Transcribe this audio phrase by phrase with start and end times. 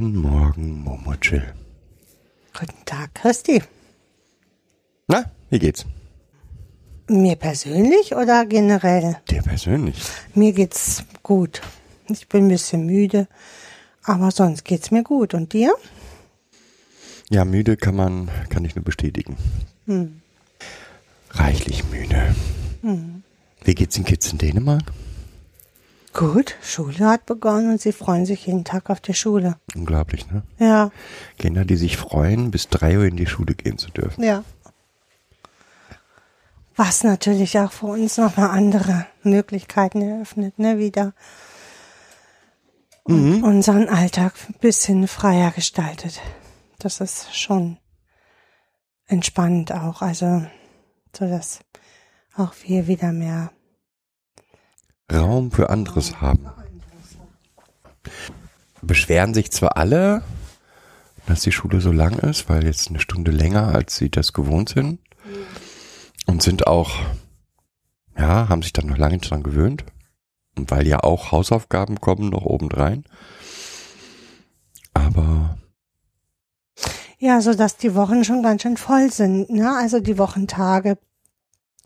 [0.00, 1.52] Guten Morgen, Momochill.
[2.58, 3.62] Guten Tag, Christi.
[5.08, 5.84] Na, wie geht's?
[7.06, 9.18] Mir persönlich oder generell?
[9.28, 10.02] Dir persönlich?
[10.34, 11.60] Mir geht's gut.
[12.08, 13.28] Ich bin ein bisschen müde,
[14.02, 15.34] aber sonst geht's mir gut.
[15.34, 15.74] Und dir?
[17.28, 19.36] Ja, müde kann man, kann ich nur bestätigen.
[21.32, 22.34] Reichlich müde.
[23.64, 24.94] Wie geht's den Kids in Dänemark?
[26.12, 29.56] Gut, Schule hat begonnen und sie freuen sich jeden Tag auf die Schule.
[29.76, 30.42] Unglaublich, ne?
[30.58, 30.90] Ja,
[31.38, 34.22] Kinder, die sich freuen, bis drei Uhr in die Schule gehen zu dürfen.
[34.22, 34.44] ja.
[36.76, 41.12] Was natürlich auch für uns nochmal andere Möglichkeiten eröffnet, ne, wieder.
[43.02, 46.20] Und unseren Alltag ein bisschen freier gestaltet.
[46.78, 47.76] Das ist schon
[49.06, 50.46] entspannend auch, also,
[51.14, 51.60] so dass
[52.34, 53.50] auch wir wieder mehr
[55.12, 56.46] Raum für anderes haben.
[58.82, 60.22] Beschweren sich zwar alle,
[61.26, 64.70] dass die Schule so lang ist, weil jetzt eine Stunde länger, als sie das gewohnt
[64.70, 65.00] sind.
[66.26, 66.98] Und sind auch,
[68.16, 69.84] ja, haben sich dann noch lange dran gewöhnt.
[70.56, 73.04] Und weil ja auch Hausaufgaben kommen noch obendrein.
[74.94, 75.56] Aber
[77.18, 79.76] Ja, so dass die Wochen schon ganz schön voll sind, ne?
[79.76, 80.98] Also die Wochentage.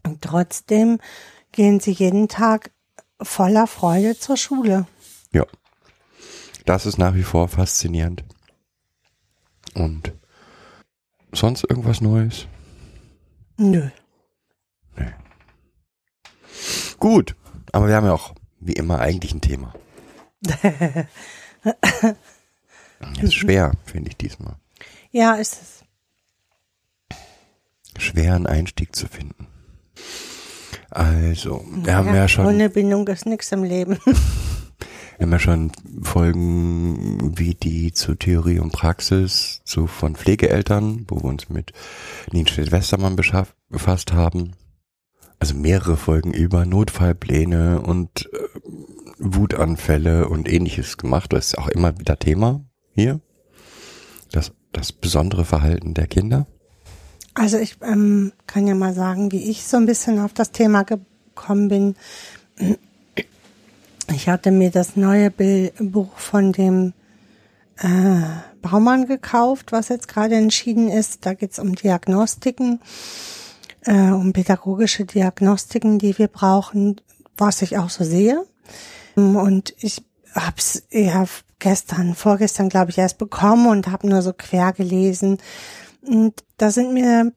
[0.04, 0.98] Und trotzdem
[1.52, 2.70] gehen sie jeden Tag
[3.24, 4.86] voller Freude zur Schule.
[5.32, 5.44] ja,
[6.64, 8.24] das ist nach wie vor faszinierend.
[9.74, 10.12] Und
[11.32, 12.46] sonst irgendwas Neues?
[13.56, 13.90] Nö.
[16.98, 17.36] Gut,
[17.72, 19.74] aber wir haben ja auch wie immer eigentlich ein Thema.
[23.20, 24.56] Ist schwer, finde ich diesmal.
[25.10, 25.84] Ja, ist es.
[27.98, 29.46] Schwer einen Einstieg zu finden.
[30.94, 33.98] Also, wir haben ja schon, wir Ohne Bindung ist nichts im Leben.
[35.20, 35.72] haben ja schon
[36.02, 41.72] Folgen wie die zu Theorie und Praxis, zu von Pflegeeltern, wo wir uns mit
[42.32, 44.52] Nienstedt Westermann befasst haben.
[45.40, 48.38] Also mehrere Folgen über Notfallpläne und äh,
[49.18, 51.32] Wutanfälle und ähnliches gemacht.
[51.32, 53.20] Das ist auch immer wieder Thema hier.
[54.30, 56.46] Das, das besondere Verhalten der Kinder.
[57.34, 60.84] Also ich ähm, kann ja mal sagen, wie ich so ein bisschen auf das Thema
[60.84, 61.96] gekommen bin.
[64.14, 66.92] Ich hatte mir das neue Buch von dem
[67.78, 68.22] äh,
[68.62, 71.26] Baumann gekauft, was jetzt gerade entschieden ist.
[71.26, 72.80] Da geht's um Diagnostiken,
[73.82, 77.00] äh, um pädagogische Diagnostiken, die wir brauchen,
[77.36, 78.44] was ich auch so sehe.
[79.16, 81.24] Und ich hab's ja
[81.58, 85.38] gestern, vorgestern glaube ich erst bekommen und habe nur so quer gelesen.
[86.06, 87.32] Und da sind mir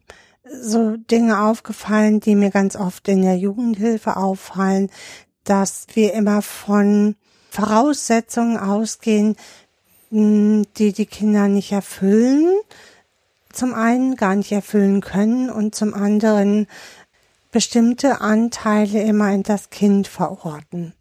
[0.50, 4.90] so Dinge aufgefallen, die mir ganz oft in der Jugendhilfe auffallen,
[5.44, 7.16] dass wir immer von
[7.50, 9.36] Voraussetzungen ausgehen,
[10.10, 12.48] mh, die die Kinder nicht erfüllen.
[13.52, 16.68] Zum einen gar nicht erfüllen können und zum anderen
[17.52, 20.94] bestimmte Anteile immer in das Kind verorten.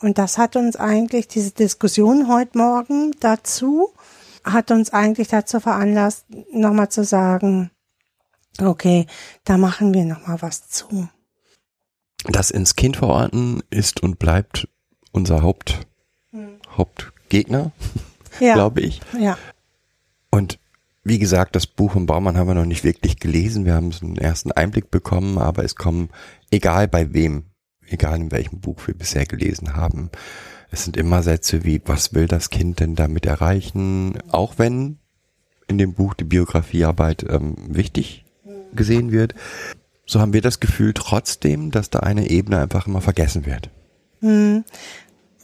[0.00, 3.90] Und das hat uns eigentlich, diese Diskussion heute Morgen dazu,
[4.44, 7.70] hat uns eigentlich dazu veranlasst, nochmal zu sagen,
[8.60, 9.06] okay,
[9.44, 11.08] da machen wir nochmal was zu.
[12.24, 14.68] Das ins Kind verorten ist und bleibt
[15.12, 15.86] unser Haupt,
[16.76, 17.72] Hauptgegner,
[18.40, 19.00] Ja, glaube ich.
[19.18, 19.38] ja,
[20.30, 20.58] Und
[21.04, 23.64] wie gesagt, das Buch von Baumann haben wir noch nicht wirklich gelesen.
[23.66, 26.08] Wir haben so einen ersten Einblick bekommen, aber es kommen,
[26.50, 27.44] egal bei wem,
[27.86, 30.10] egal in welchem Buch wir bisher gelesen haben,
[30.74, 34.18] es sind immer Sätze wie, was will das Kind denn damit erreichen?
[34.30, 34.98] Auch wenn
[35.68, 38.24] in dem Buch die Biografiearbeit ähm, wichtig
[38.74, 39.34] gesehen wird,
[40.04, 43.70] so haben wir das Gefühl trotzdem, dass da eine Ebene einfach immer vergessen wird.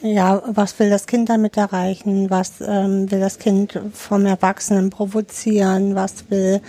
[0.02, 2.28] ja, was will das Kind damit erreichen?
[2.28, 5.94] Was ähm, will das Kind vom Erwachsenen provozieren?
[5.94, 6.60] Was will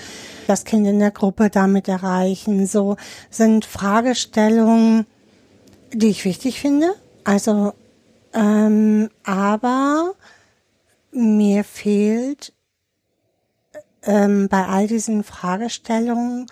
[0.48, 2.68] das Kind in der Gruppe damit erreichen?
[2.68, 2.96] So
[3.32, 5.08] sind Fragestellungen,
[5.94, 6.94] die ich wichtig finde.
[7.24, 7.74] Also,
[8.34, 10.14] ähm, aber
[11.12, 12.54] mir fehlt
[14.04, 16.48] ähm, bei all diesen Fragestellungen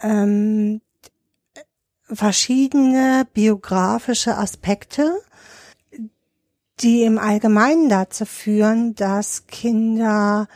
[0.00, 0.80] ähm,
[2.04, 5.12] verschiedene biografische Aspekte,
[6.80, 10.48] die im Allgemeinen dazu führen, dass Kinder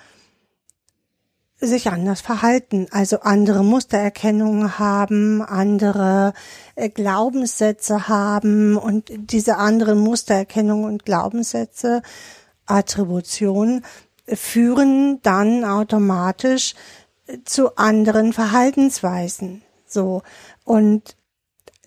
[1.61, 6.35] sich anders verhalten, also andere Mustererkennungen haben, andere
[6.75, 12.03] äh, Glaubenssätze haben und diese anderen Mustererkennungen und Glaubenssätze,
[12.67, 13.85] Attributionen
[14.27, 16.75] führen dann automatisch
[17.45, 19.62] zu anderen Verhaltensweisen.
[19.87, 20.23] So.
[20.65, 21.17] Und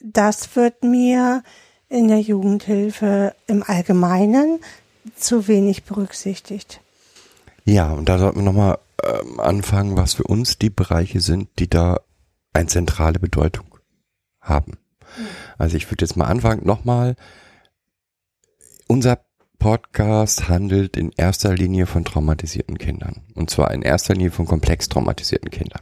[0.02, 1.44] das wird mir
[1.90, 4.60] in der Jugendhilfe im Allgemeinen
[5.16, 6.82] zu wenig berücksichtigt.
[7.66, 11.70] Ja, und da sollten wir nochmal ähm, anfangen, was für uns die Bereiche sind, die
[11.70, 12.02] da
[12.54, 13.66] eine zentrale Bedeutung
[14.42, 14.78] haben.
[15.58, 17.16] Also ich würde jetzt mal anfangen, nochmal,
[18.88, 19.20] unser
[19.60, 23.22] Podcast handelt in erster Linie von traumatisierten Kindern.
[23.36, 25.82] Und zwar in erster Linie von komplex traumatisierten Kindern.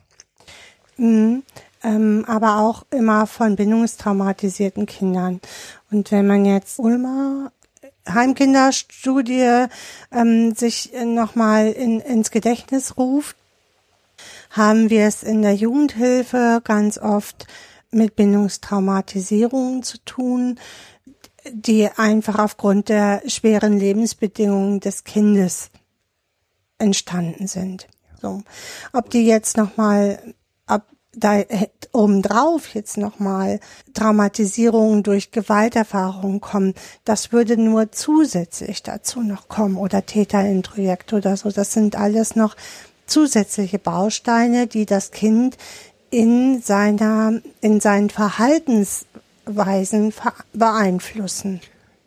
[0.97, 1.43] Mhm,
[1.83, 5.41] ähm, aber auch immer von bindungstraumatisierten Kindern.
[5.91, 7.51] Und wenn man jetzt Ulmer
[8.07, 9.67] Heimkinderstudie
[10.11, 13.35] ähm, sich nochmal in, ins Gedächtnis ruft,
[14.51, 17.47] haben wir es in der Jugendhilfe ganz oft
[17.91, 20.59] mit Bindungstraumatisierungen zu tun,
[21.51, 25.69] die einfach aufgrund der schweren Lebensbedingungen des Kindes
[26.77, 27.87] entstanden sind.
[28.21, 28.41] So,
[28.93, 30.35] ob die jetzt nochmal
[31.15, 31.41] da
[31.91, 33.59] obendrauf jetzt nochmal
[33.93, 36.73] Traumatisierungen durch Gewalterfahrungen kommen,
[37.05, 41.51] das würde nur zusätzlich dazu noch kommen oder Täterintrojekt oder so.
[41.51, 42.55] Das sind alles noch
[43.05, 45.57] zusätzliche Bausteine, die das Kind
[46.09, 50.13] in seiner, in seinen Verhaltensweisen
[50.53, 51.61] beeinflussen.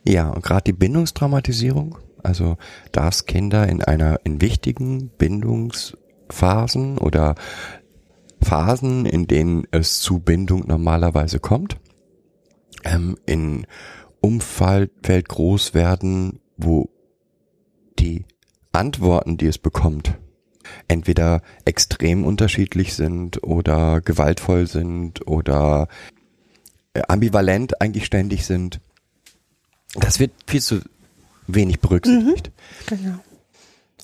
[0.04, 2.56] Ja, und gerade die Bindungstraumatisierung, also
[2.92, 7.34] dass Kinder in einer, in wichtigen Bindungsphasen oder
[8.40, 11.78] Phasen, in denen es zu Bindung normalerweise kommt,
[12.84, 13.66] ähm, in
[14.20, 16.88] Umfeld groß werden, wo
[17.98, 18.24] die
[18.72, 20.14] Antworten, die es bekommt,
[20.86, 25.88] entweder extrem unterschiedlich sind oder gewaltvoll sind oder
[26.94, 28.80] äh, ambivalent eigentlich ständig sind.
[29.94, 30.80] Das wird viel zu
[31.46, 32.52] wenig berücksichtigt.
[32.90, 33.18] Mhm, genau.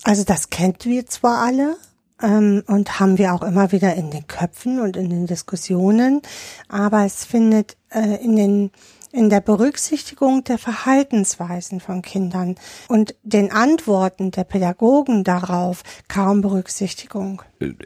[0.03, 1.77] Also das kennt wir zwar alle,
[2.25, 6.23] und haben wir auch immer wieder in den Köpfen und in den Diskussionen.
[6.69, 8.71] Aber es findet äh, in den
[9.15, 12.57] in der Berücksichtigung der Verhaltensweisen von Kindern
[12.89, 17.41] und den Antworten der Pädagogen darauf kaum Berücksichtigung.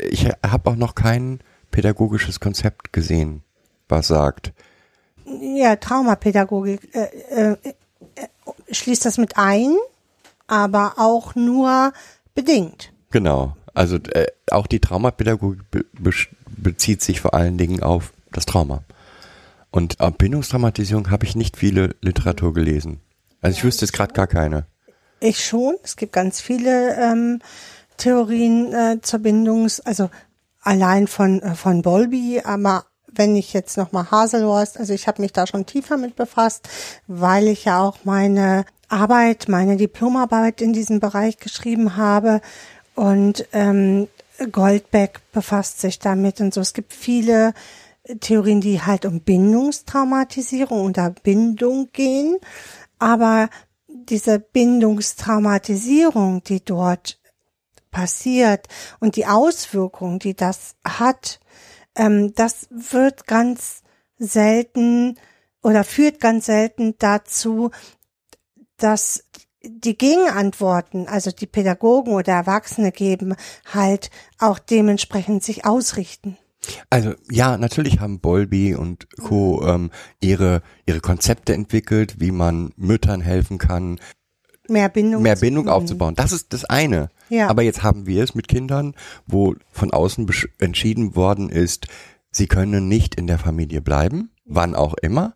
[0.08, 1.40] Ich habe auch noch kein
[1.70, 3.42] pädagogisches Konzept gesehen,
[3.90, 4.54] was sagt.
[5.26, 7.74] Ja, Traumapädagogik äh, äh, äh
[8.70, 9.76] schließt das mit ein,
[10.46, 11.92] aber auch nur
[12.34, 12.92] bedingt.
[13.10, 13.54] Genau.
[13.78, 15.84] Also äh, auch die Traumapädagogik be
[16.48, 18.82] bezieht sich vor allen Dingen auf das Trauma.
[19.70, 23.00] Und Bindungstraumatisierung habe ich nicht viele Literatur gelesen.
[23.40, 24.66] Also ich wüsste jetzt gerade gar keine.
[25.20, 25.76] Ich schon.
[25.84, 27.40] Es gibt ganz viele ähm,
[27.98, 30.10] Theorien äh, zur Bindungs, also
[30.60, 35.32] allein von äh, von Bolby, aber wenn ich jetzt nochmal Haselhorst, also ich habe mich
[35.32, 36.68] da schon tiefer mit befasst,
[37.06, 42.40] weil ich ja auch meine Arbeit, meine Diplomarbeit in diesem Bereich geschrieben habe
[42.98, 44.08] und ähm,
[44.50, 46.60] Goldbeck befasst sich damit und so.
[46.60, 47.54] Es gibt viele
[48.18, 52.38] Theorien, die halt um Bindungstraumatisierung oder Bindung gehen.
[52.98, 53.50] Aber
[53.86, 57.20] diese Bindungstraumatisierung, die dort
[57.92, 58.66] passiert
[58.98, 61.38] und die Auswirkungen, die das hat,
[61.94, 63.84] ähm, das wird ganz
[64.18, 65.20] selten
[65.62, 67.70] oder führt ganz selten dazu,
[68.76, 69.22] dass
[69.62, 73.34] die Gegenantworten, also die Pädagogen oder Erwachsene geben,
[73.72, 76.36] halt auch dementsprechend sich ausrichten.
[76.90, 79.64] Also ja, natürlich haben Bolby und Co.
[79.64, 83.98] Ähm, ihre ihre Konzepte entwickelt, wie man Müttern helfen kann,
[84.68, 86.14] mehr Bindung, mehr Bindung aufzubauen.
[86.14, 87.10] Das ist das eine.
[87.28, 87.48] Ja.
[87.48, 88.94] Aber jetzt haben wir es mit Kindern,
[89.26, 91.86] wo von außen entschieden worden ist,
[92.30, 95.34] sie können nicht in der Familie bleiben, wann auch immer.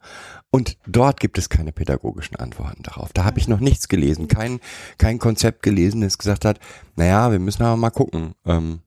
[0.55, 3.13] Und dort gibt es keine pädagogischen Antworten darauf.
[3.15, 4.61] Da habe ich noch nichts gelesen, kein,
[4.99, 6.61] kein Konzept gelesen, das gesagt hat,
[6.95, 8.81] naja, wir müssen aber mal gucken, ähm,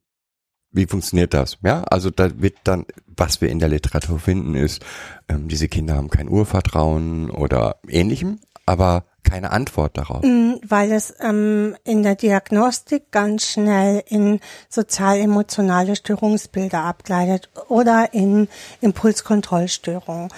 [0.72, 1.57] wie funktioniert das?
[1.63, 4.86] Ja, also da wird dann, was wir in der Literatur finden, ist,
[5.27, 10.22] ähm, diese Kinder haben kein Urvertrauen oder ähnlichem, aber keine Antwort darauf.
[10.24, 18.48] Mm, weil es ähm, in der Diagnostik ganz schnell in sozial-emotionale Störungsbilder abgleitet oder in
[18.81, 20.29] Impulskontrollstörungen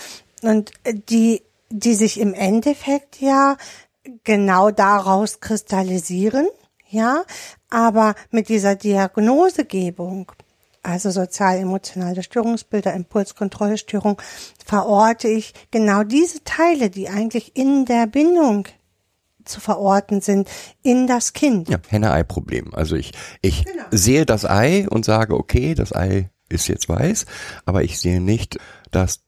[0.48, 0.72] und
[1.10, 3.58] die, die sich im Endeffekt ja
[4.24, 6.48] genau daraus kristallisieren,
[6.90, 7.24] ja,
[7.70, 10.32] aber mit dieser Diagnosegebung,
[10.84, 14.22] also sozial-emotionale Störungsbilder, Impulskontrollstörung,
[14.66, 18.68] verorte ich genau diese Teile, die eigentlich in der Bindung
[19.44, 20.50] zu verorten sind
[20.84, 21.70] in das Kind.
[21.70, 22.74] Ja, Henne-Ei-Problem.
[22.74, 23.12] Also ich,
[23.42, 27.26] ich sehe das Ei und sage, okay, das Ei ist jetzt weiß,
[27.66, 28.58] aber ich sehe nicht,
[28.92, 29.27] dass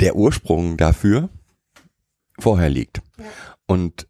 [0.00, 1.28] der Ursprung dafür
[2.38, 3.02] vorher liegt.
[3.66, 4.06] Und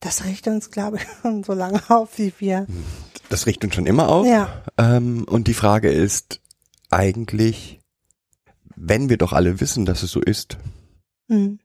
[0.00, 2.66] Das riecht uns, glaube ich, schon so lange auf, wie wir.
[3.30, 4.26] das riecht uns schon immer auf.
[4.26, 4.62] Ja.
[4.76, 6.40] Ähm, und die Frage ist
[6.90, 7.80] eigentlich,
[8.76, 10.56] wenn wir doch alle wissen, dass es so ist,
[11.28, 11.58] Hm.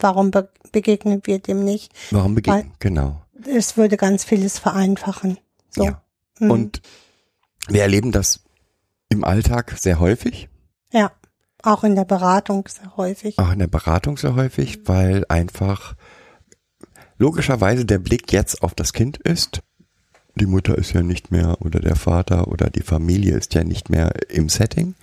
[0.00, 1.92] Warum be begegnen wir dem nicht?
[2.12, 2.72] warum begegnen?
[2.78, 3.20] Genau.
[3.44, 5.38] Es würde ganz vieles vereinfachen.
[5.70, 5.82] So.
[5.84, 6.02] Ja.
[6.38, 6.50] Mhm.
[6.52, 6.82] Und
[7.66, 8.44] wir erleben das
[9.08, 10.48] im Alltag sehr häufig,
[10.92, 11.10] ja.
[11.68, 13.38] Auch in der Beratung sehr häufig.
[13.38, 15.94] auch in der Beratung sehr häufig, weil einfach
[17.18, 19.60] logischerweise der Blick jetzt auf das Kind ist.
[20.34, 23.90] Die Mutter ist ja nicht mehr oder der Vater oder die Familie ist ja nicht
[23.90, 24.94] mehr im Setting.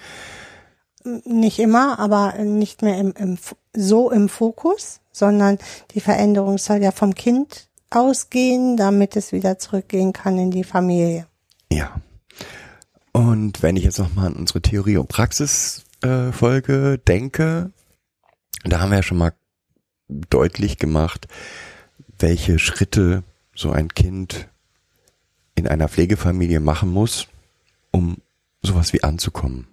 [1.24, 3.38] Nicht immer, aber nicht mehr im, im,
[3.76, 5.60] so im Fokus, sondern
[5.92, 11.28] die Veränderung soll ja vom Kind ausgehen, damit es wieder zurückgehen kann in die Familie.
[11.72, 12.02] Ja.
[13.12, 15.08] Und wenn ich jetzt nochmal an unsere Theorie- und
[16.06, 17.72] Praxis-Folge denke,
[18.64, 19.34] da haben wir ja schon mal
[20.08, 21.28] deutlich gemacht,
[22.20, 23.24] welche Schritte
[23.56, 24.48] so ein Kind
[25.56, 27.28] in einer Pflegefamilie machen muss,
[27.92, 28.18] um
[28.62, 29.68] sowas wie anzukommen.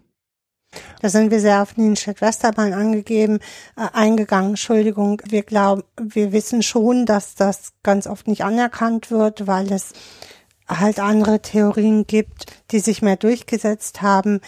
[1.02, 3.40] Da sind wir sehr auf den Westerbahn angegeben,
[3.76, 4.50] äh, eingegangen.
[4.50, 9.92] Entschuldigung, wir glauben, wir wissen schon, dass das ganz oft nicht anerkannt wird, weil es
[10.66, 14.40] halt andere Theorien gibt, die sich mehr durchgesetzt haben.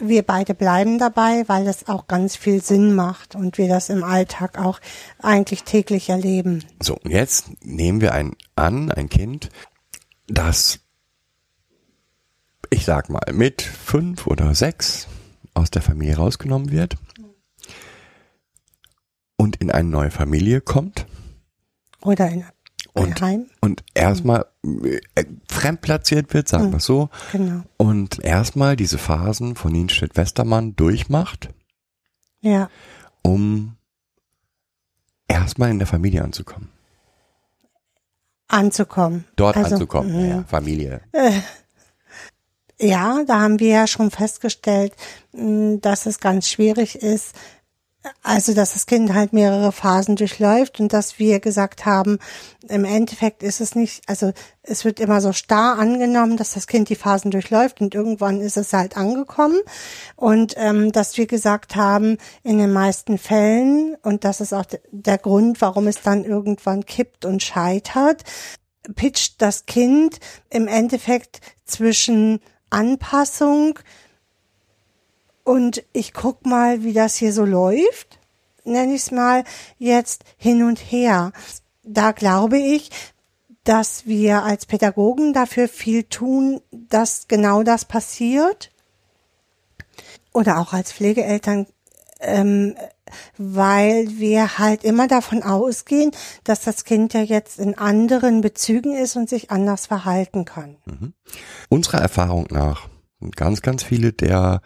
[0.00, 4.02] Wir beide bleiben dabei, weil es auch ganz viel Sinn macht und wir das im
[4.02, 4.80] Alltag auch
[5.18, 6.64] eigentlich täglich erleben.
[6.82, 9.50] So, und jetzt nehmen wir ein an, ein Kind,
[10.26, 10.80] das,
[12.70, 15.06] ich sag mal, mit fünf oder sechs
[15.54, 16.96] aus der Familie rausgenommen wird
[19.36, 21.06] und in eine neue Familie kommt
[22.02, 22.44] Oder in
[22.92, 23.22] und,
[23.60, 24.46] und erstmal
[25.14, 27.62] äh, fremdplatziert wird, sagen wir es so, Genau.
[27.76, 31.50] und erstmal diese Phasen von Nienstedt-Westermann durchmacht,
[32.40, 32.68] Ja.
[33.22, 33.76] um
[35.28, 36.68] erstmal in der Familie anzukommen.
[38.48, 39.24] Anzukommen.
[39.36, 40.28] Dort Also, anzukommen, mhm.
[40.30, 41.00] ja, Familie.
[42.82, 44.94] Ja, da haben wir ja schon festgestellt,
[45.32, 47.34] mh, dass es ganz schwierig ist,
[48.22, 52.18] also dass das Kind halt mehrere Phasen durchläuft und dass wir gesagt haben,
[52.68, 56.88] im Endeffekt ist es nicht, also es wird immer so starr angenommen, dass das Kind
[56.88, 59.60] die Phasen durchläuft und irgendwann ist es halt angekommen.
[60.16, 64.80] Und ähm, dass wir gesagt haben, in den meisten Fällen und das ist auch de-
[64.90, 68.24] der Grund, warum es dann irgendwann kippt und scheitert,
[68.96, 72.40] pitcht das Kind im Endeffekt zwischen
[72.70, 73.78] Anpassung
[75.50, 78.20] und ich guck mal, wie das hier so läuft,
[78.62, 79.42] nenne ich es mal
[79.78, 81.32] jetzt hin und her.
[81.82, 82.92] Da glaube ich,
[83.64, 88.70] dass wir als Pädagogen dafür viel tun, dass genau das passiert.
[90.32, 91.66] Oder auch als Pflegeeltern,
[92.20, 92.76] ähm,
[93.36, 96.12] weil wir halt immer davon ausgehen,
[96.44, 100.76] dass das Kind ja jetzt in anderen Bezügen ist und sich anders verhalten kann.
[101.68, 102.88] Unserer Erfahrung nach
[103.34, 104.60] ganz, ganz viele der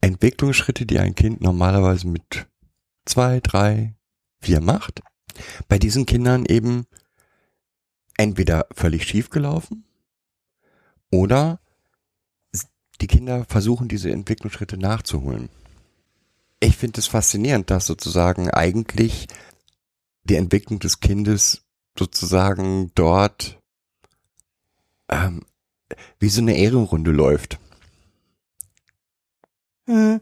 [0.00, 2.46] Entwicklungsschritte, die ein Kind normalerweise mit
[3.04, 3.94] zwei, drei,
[4.40, 5.02] vier macht,
[5.68, 6.86] bei diesen Kindern eben
[8.16, 9.84] entweder völlig schief gelaufen
[11.10, 11.60] oder
[13.00, 15.48] die Kinder versuchen, diese Entwicklungsschritte nachzuholen.
[16.60, 19.26] Ich finde es faszinierend, dass sozusagen eigentlich
[20.24, 21.62] die Entwicklung des Kindes
[21.98, 23.58] sozusagen dort
[25.08, 25.44] ähm,
[26.18, 27.58] wie so eine Ehrenrunde läuft.
[29.90, 30.20] Hm,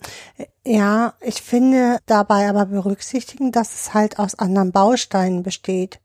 [0.65, 6.01] Ja, ich finde dabei aber berücksichtigen, dass es halt aus anderen Bausteinen besteht.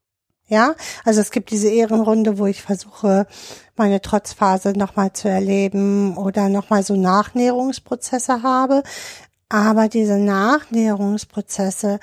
[0.47, 3.25] Ja, also es gibt diese Ehrenrunde, wo ich versuche,
[3.77, 8.83] meine Trotzphase nochmal zu erleben oder nochmal so Nachnäherungsprozesse habe.
[9.47, 11.99] Aber diese Nachnäherungsprozesse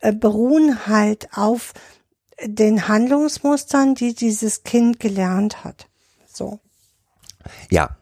[0.00, 1.72] äh, beruhen halt auf
[2.42, 5.86] den Handlungsmustern, die dieses Kind gelernt hat.
[6.26, 6.58] So.
[7.70, 7.96] Ja,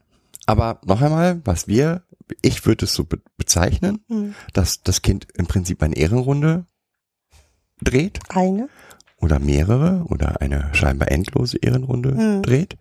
[0.47, 2.03] aber noch einmal, was wir,
[2.43, 4.35] ich würde es so be bezeichnen, Hm.
[4.53, 6.67] dass das Kind im Prinzip eine Ehrenrunde
[7.81, 8.69] dreht Eine.
[9.17, 12.43] oder mehrere oder eine scheinbar endlose Ehrenrunde Hm.
[12.43, 12.77] dreht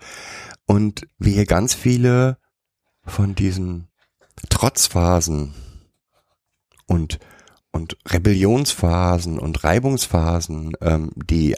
[0.65, 2.38] und wir hier ganz viele
[3.05, 3.88] von diesen
[4.50, 5.53] Trotzphasen
[6.88, 7.20] und
[7.74, 11.55] und Rebellionsphasen und Reibungsphasen, ähm, die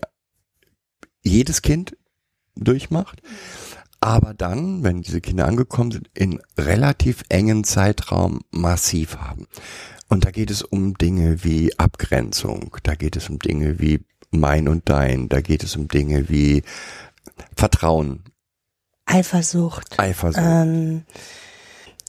[1.23, 1.97] jedes Kind
[2.55, 3.23] durchmacht,
[4.03, 9.47] aber dann, wenn diese Kinder angekommen sind, in relativ engen Zeitraum massiv haben.
[10.09, 14.67] Und da geht es um Dinge wie Abgrenzung, da geht es um Dinge wie mein
[14.67, 15.29] und dein.
[15.29, 16.63] Da geht es um Dinge wie
[17.55, 18.23] Vertrauen,
[19.05, 19.99] Eifersucht.
[19.99, 20.43] Eifersucht.
[20.43, 21.03] Ähm,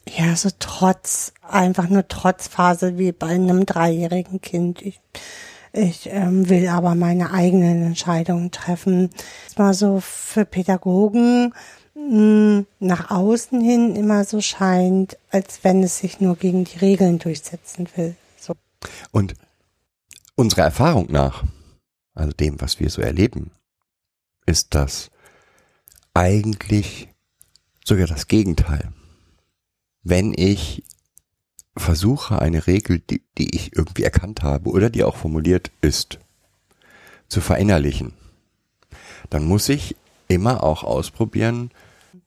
[0.09, 4.83] ja, so Trotz, einfach nur Trotzphase wie bei einem dreijährigen Kind.
[4.83, 5.01] Ich,
[5.73, 9.11] ich ähm, will aber meine eigenen Entscheidungen treffen.
[9.47, 11.53] Das mal so für Pädagogen
[11.95, 17.19] mh, nach außen hin immer so scheint, als wenn es sich nur gegen die Regeln
[17.19, 18.17] durchsetzen will.
[18.39, 18.55] So.
[19.11, 19.35] Und
[20.35, 21.45] unserer Erfahrung nach,
[22.15, 23.51] also dem, was wir so erleben,
[24.47, 25.11] ist das
[26.13, 27.09] eigentlich
[27.85, 28.93] sogar das Gegenteil.
[30.03, 30.85] Wenn ich
[31.77, 36.19] versuche, eine Regel, die, die ich irgendwie erkannt habe oder die auch formuliert ist,
[37.29, 38.15] zu verinnerlichen,
[39.31, 39.97] dann muss ich
[40.29, 41.71] immer auch ausprobieren,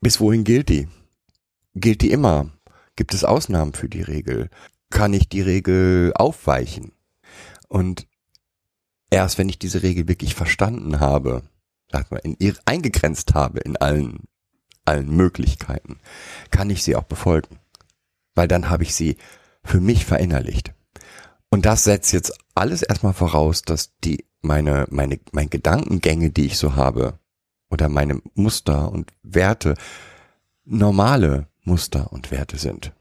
[0.02, 0.88] bis wohin gilt die?
[1.76, 2.52] Gilt die immer?
[2.96, 4.50] Gibt es Ausnahmen für die Regel?
[4.90, 6.94] Kann ich die Regel aufweichen?
[7.68, 8.08] Und
[9.10, 11.44] erst wenn ich diese Regel wirklich verstanden habe,
[11.92, 14.24] sag mal, in ihr eingegrenzt habe in allen,
[14.86, 16.00] allen Möglichkeiten,
[16.52, 17.60] kann ich sie auch befolgen.
[18.36, 19.18] Weil dann habe ich sie
[19.64, 20.74] für mich verinnerlicht.
[21.50, 26.58] Und das setzt jetzt alles erstmal voraus, dass die, meine, meine, meine Gedankengänge, die ich
[26.58, 27.20] so habe,
[27.70, 29.76] oder meine Muster und Werte,
[30.66, 32.92] normale Muster und Werte sind.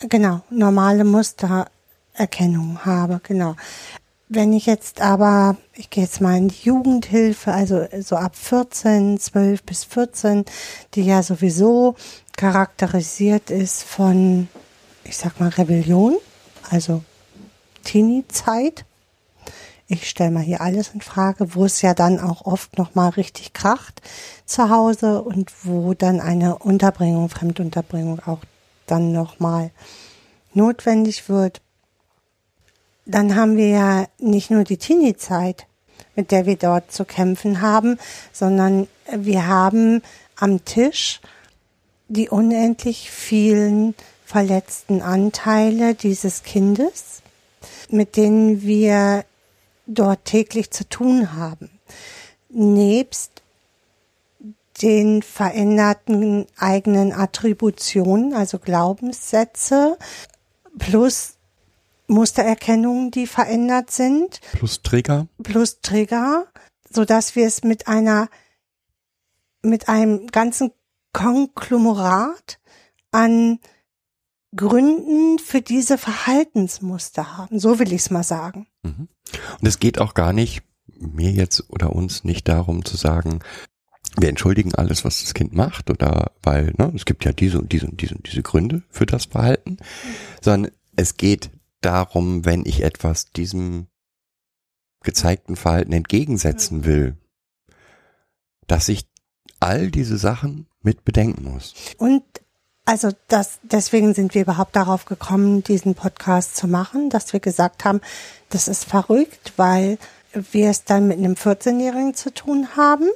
[0.00, 3.56] Genau, normale Mustererkennung habe, genau.
[4.28, 9.18] Wenn ich jetzt aber, ich gehe jetzt mal in die Jugendhilfe, also so ab 14,
[9.18, 10.44] 12 bis 14,
[10.94, 11.96] die ja sowieso
[12.36, 14.48] charakterisiert ist von,
[15.04, 16.16] ich sag mal, Rebellion,
[16.70, 17.02] also
[17.84, 18.84] Teenie-Zeit.
[19.90, 23.54] Ich stelle mal hier alles in Frage, wo es ja dann auch oft nochmal richtig
[23.54, 24.02] kracht
[24.44, 28.40] zu Hause und wo dann eine Unterbringung, Fremdunterbringung auch
[28.86, 29.70] dann nochmal
[30.52, 31.62] notwendig wird.
[33.06, 35.66] Dann haben wir ja nicht nur die Teenie-Zeit,
[36.14, 37.98] mit der wir dort zu kämpfen haben,
[38.30, 40.02] sondern wir haben
[40.36, 41.22] am Tisch
[42.08, 43.94] die unendlich vielen
[44.26, 47.22] verletzten Anteile dieses Kindes,
[47.88, 49.24] mit denen wir
[49.88, 51.70] dort täglich zu tun haben.
[52.50, 53.42] Nebst
[54.82, 59.98] den veränderten eigenen Attributionen, also Glaubenssätze,
[60.78, 61.34] plus
[62.06, 64.40] Mustererkennung, die verändert sind.
[64.52, 65.26] Plus Trigger.
[65.42, 66.46] Plus Trigger,
[66.88, 68.28] so dass wir es mit einer,
[69.62, 70.72] mit einem ganzen
[71.12, 72.58] Konglomerat
[73.10, 73.58] an
[74.56, 77.58] Gründen für diese Verhaltensmuster haben.
[77.58, 78.66] So will ich es mal sagen.
[78.82, 79.08] Mhm.
[79.60, 83.40] Und es geht auch gar nicht, mir jetzt oder uns nicht darum zu sagen,
[84.16, 87.72] wir entschuldigen alles, was das Kind macht oder weil, ne, es gibt ja diese und
[87.72, 89.76] diese und diese und diese Gründe für das Verhalten,
[90.40, 93.86] sondern es geht darum, wenn ich etwas diesem
[95.02, 97.16] gezeigten Verhalten entgegensetzen will,
[98.66, 99.08] dass ich
[99.60, 101.74] all diese Sachen mit bedenken muss.
[101.98, 102.22] Und
[102.88, 107.84] also das, deswegen sind wir überhaupt darauf gekommen, diesen Podcast zu machen, dass wir gesagt
[107.84, 108.00] haben,
[108.48, 109.98] das ist verrückt, weil
[110.32, 113.10] wir es dann mit einem 14-Jährigen zu tun haben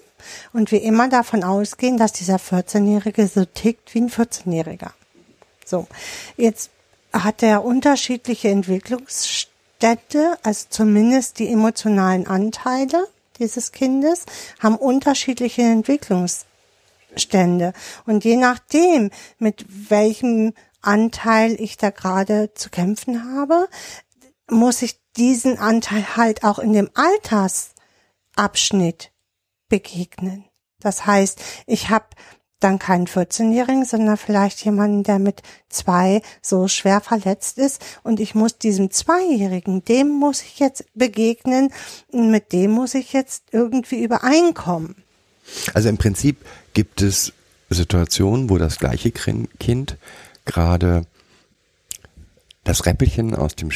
[0.53, 4.91] und wir immer davon ausgehen, dass dieser 14-Jährige so tickt wie ein 14-Jähriger.
[5.65, 5.87] So,
[6.37, 6.69] jetzt
[7.15, 13.09] hat er unterschiedliche Entwicklungsstätte, also zumindest die emotionalen Anteile
[13.39, 14.27] dieses Kindes
[14.61, 15.63] haben unterschiedliche
[17.13, 17.73] Entwicklungsstände.
[18.07, 23.69] Und je nachdem, mit welchem Anteil ich da gerade zu kämpfen habe,
[24.51, 29.13] muss ich diesen Anteil halt auch in dem Altersabschnitt
[29.69, 30.47] begegnen.
[30.81, 32.07] Das heißt, ich habe
[32.59, 37.85] dann keinen 14-Jährigen, sondern vielleicht jemanden, der mit zwei so schwer verletzt ist.
[38.05, 41.73] Und ich muss diesem Zweijährigen, dem muss ich jetzt begegnen,
[42.13, 45.03] mit dem muss ich jetzt irgendwie übereinkommen.
[45.75, 46.39] Also im Prinzip
[46.73, 47.33] gibt es
[47.71, 49.97] Situationen, wo das gleiche Kind
[50.45, 51.07] gerade
[52.65, 53.71] das Räppelchen aus dem,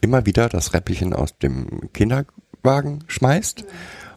[0.00, 3.64] immer wieder das Räppelchen aus dem Kinderwagen schmeißt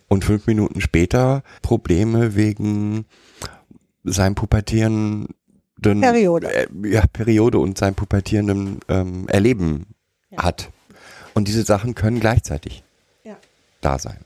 [0.08, 3.06] und fünf Minuten später Probleme wegen
[4.04, 5.36] seinem pubertierenden
[5.82, 6.54] Periode.
[6.54, 9.88] Äh, ja, Periode und seinem pubertierenden ähm, Erleben
[10.30, 10.43] ja.
[10.43, 10.69] hat.
[11.34, 12.84] Und diese Sachen können gleichzeitig
[13.24, 13.38] ja.
[13.80, 14.19] da sein.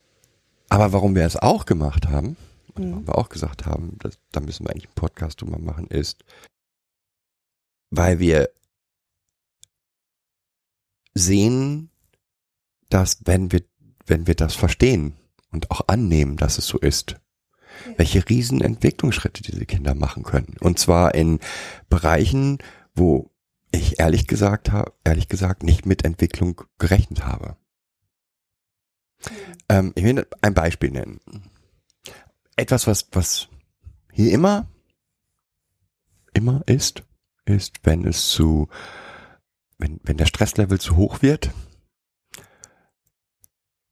[0.70, 2.36] Aber warum wir es auch gemacht haben,
[2.78, 3.08] mhm.
[3.08, 6.24] wir auch gesagt haben, dass, da müssen wir eigentlich einen Podcast drüber machen, ist,
[7.90, 8.50] weil wir
[11.14, 11.90] sehen,
[12.90, 13.64] dass wenn wir,
[14.06, 15.14] wenn wir das verstehen
[15.52, 17.16] und auch annehmen, dass es so ist,
[17.98, 20.56] welche riesen Entwicklungsschritte diese Kinder machen können.
[20.60, 21.40] Und zwar in
[21.90, 22.60] Bereichen,
[22.94, 23.32] wo
[23.72, 27.58] ich ehrlich gesagt habe, ehrlich gesagt nicht mit Entwicklung gerechnet habe.
[29.70, 31.20] Ähm, ich will ein Beispiel nennen.
[32.56, 33.48] Etwas, was, was
[34.12, 34.68] hier immer,
[36.34, 37.04] immer ist,
[37.46, 38.70] ist, wenn es zu,
[39.78, 41.52] wenn, wenn der Stresslevel zu hoch wird,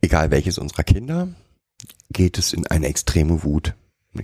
[0.02, 1.30] egal welches unserer Kinder,
[2.10, 3.76] geht es in eine extreme Wut,
[4.14, 4.24] eine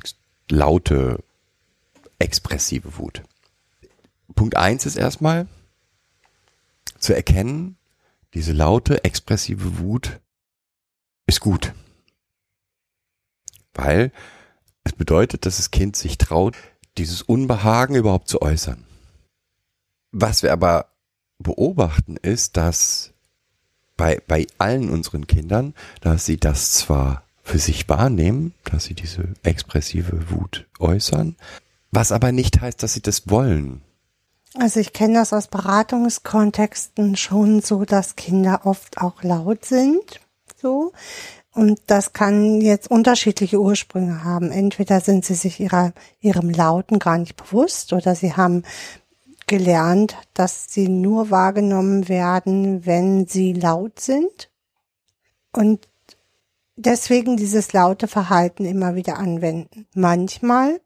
[0.49, 1.23] laute,
[2.17, 3.23] expressive Wut.
[4.35, 5.47] Punkt eins ist erstmal
[6.97, 7.77] zu erkennen,
[8.33, 10.19] diese laute, expressive Wut
[11.25, 11.73] ist gut.
[13.73, 14.11] Weil
[14.83, 16.55] es bedeutet, dass das Kind sich traut,
[16.97, 18.85] dieses Unbehagen überhaupt zu äußern.
[20.11, 20.87] Was wir aber
[21.37, 23.11] beobachten ist, dass
[23.95, 29.33] bei, bei allen unseren Kindern, dass sie das zwar für sich wahrnehmen, dass sie diese
[29.43, 31.35] expressive Wut äußern,
[31.91, 33.81] was aber nicht heißt, dass sie das wollen.
[34.55, 40.19] Also ich kenne das aus Beratungskontexten schon so, dass Kinder oft auch laut sind,
[40.59, 40.91] so.
[41.59, 44.49] Und das kann jetzt unterschiedliche Ursprünge haben.
[44.49, 45.91] Entweder sind sie sich ihrer,
[46.21, 48.63] ihrem Lauten gar nicht bewusst oder sie haben
[49.45, 54.49] gelernt, dass sie nur wahrgenommen werden, wenn sie laut sind.
[55.51, 55.89] Und
[56.77, 59.85] deswegen dieses laute Verhalten immer wieder anwenden.
[59.93, 60.79] Manchmal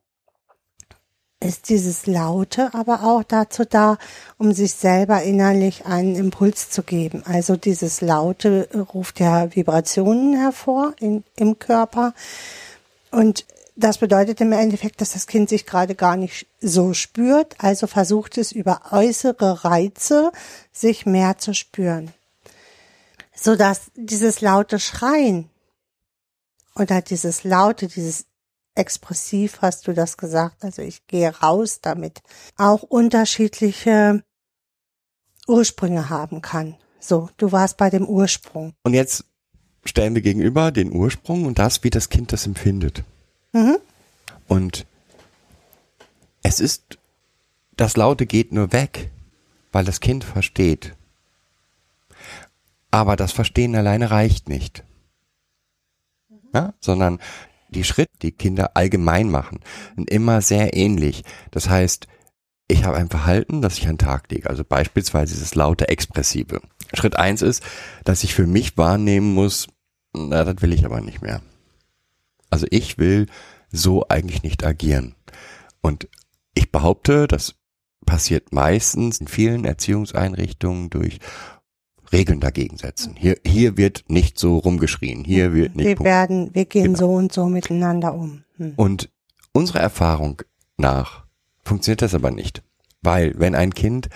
[1.44, 3.98] ist dieses Laute aber auch dazu da,
[4.38, 7.24] um sich selber innerlich einen Impuls zu geben.
[7.26, 12.14] Also dieses Laute ruft ja Vibrationen hervor in, im Körper.
[13.12, 17.88] Und das bedeutet im Endeffekt, dass das Kind sich gerade gar nicht so spürt, also
[17.88, 20.32] versucht es über äußere Reize
[20.72, 22.12] sich mehr zu spüren.
[23.36, 25.50] Sodass dieses laute Schreien
[26.76, 28.26] oder dieses laute, dieses
[28.76, 32.22] expressiv hast du das gesagt, also ich gehe raus damit,
[32.58, 34.24] auch unterschiedliche
[35.48, 36.76] Ursprünge haben kann.
[37.00, 38.74] So, du warst bei dem Ursprung.
[38.84, 39.26] Und jetzt
[39.86, 43.04] stellen wir gegenüber den Ursprung und das, wie das Kind das empfindet.
[43.52, 43.78] Mhm.
[44.48, 44.86] Und
[46.44, 46.98] es ist,
[47.76, 49.12] das Laute geht nur weg,
[49.72, 50.96] weil das Kind versteht.
[52.92, 54.84] Aber das Verstehen alleine reicht nicht.
[56.54, 57.20] Ja, sondern
[57.74, 59.60] die Schritte, die Kinder allgemein machen,
[59.96, 61.24] sind immer sehr ähnlich.
[61.52, 62.08] Das heißt,
[62.68, 64.50] ich habe ein Verhalten, das ich an den Tag lege.
[64.50, 66.62] Also beispielsweise dieses laute Expressive.
[66.94, 67.64] Schritt eins ist,
[68.04, 69.68] dass ich für mich wahrnehmen muss,
[70.16, 71.42] na, das will ich aber nicht mehr.
[72.50, 73.28] Also ich will
[73.72, 75.16] so eigentlich nicht agieren.
[75.82, 76.08] Und
[76.54, 77.56] ich behaupte, das
[78.06, 81.20] passiert meistens in vielen Erziehungseinrichtungen durch
[82.14, 83.16] Regeln dagegen setzen.
[83.18, 85.86] Hier, hier wird nicht so rumgeschrien, hier wird nicht.
[85.86, 86.98] Wir werden, wir gehen genau.
[87.00, 88.44] so und so miteinander um.
[88.58, 88.74] Hm.
[88.78, 89.10] Und
[89.52, 90.42] unserer Erfahrung
[90.78, 91.26] nach
[91.64, 92.64] funktioniert das aber nicht.
[93.02, 94.10] Weil wenn ein Kind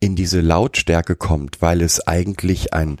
[0.00, 3.00] in diese Lautstärke kommt, weil es eigentlich ein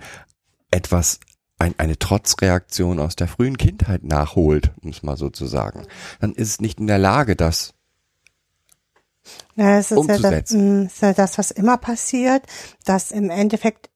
[0.70, 1.20] etwas
[1.58, 5.86] ein, eine Trotzreaktion aus der frühen Kindheit nachholt, um es mal so zu sagen,
[6.20, 7.72] dann ist es nicht in der Lage, das
[9.56, 12.42] ja, es ist ja das, hm, ist ja das, was immer passiert,
[12.84, 13.90] dass im Endeffekt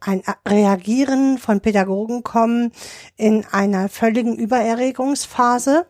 [0.00, 2.72] ein Reagieren von Pädagogen kommen
[3.16, 5.86] in einer völligen Übererregungsphase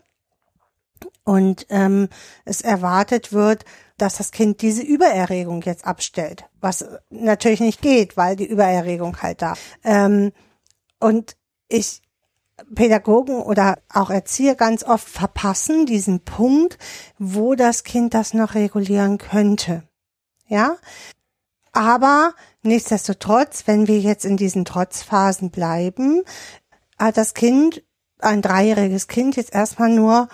[1.25, 2.09] und ähm,
[2.45, 3.65] es erwartet wird,
[3.97, 9.43] dass das Kind diese Übererregung jetzt abstellt, was natürlich nicht geht, weil die Übererregung halt
[9.43, 9.55] da.
[9.85, 10.33] Ähm,
[10.99, 11.37] und
[11.69, 12.03] ich
[12.75, 16.79] Pädagogen oder auch Erzieher ganz oft verpassen diesen Punkt,
[17.19, 19.85] wo das Kind das noch regulieren könnte.
[20.47, 20.77] Ja,
[21.73, 26.23] aber nichtsdestotrotz, wenn wir jetzt in diesen Trotzphasen bleiben,
[26.99, 27.83] hat das Kind,
[28.19, 30.29] ein dreijähriges Kind, jetzt erstmal nur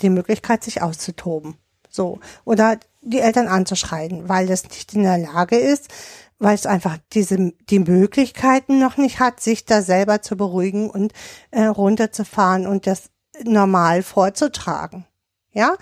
[0.00, 1.56] die Möglichkeit, sich auszutoben.
[1.90, 2.20] So.
[2.44, 5.88] Oder die Eltern anzuschreien, weil es nicht in der Lage ist,
[6.38, 11.12] weil es einfach diese, die Möglichkeiten noch nicht hat, sich da selber zu beruhigen und
[11.50, 13.10] äh, runterzufahren und das
[13.44, 15.04] normal vorzutragen.
[15.52, 15.74] Ja,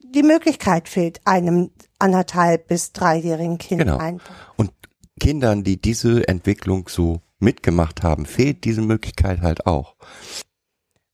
[0.00, 3.98] die Möglichkeit fehlt einem anderthalb bis dreijährigen Kind genau.
[3.98, 4.54] einfach.
[4.56, 4.72] Und
[5.20, 9.94] Kindern, die diese Entwicklung so mitgemacht haben, fehlt diese Möglichkeit halt auch.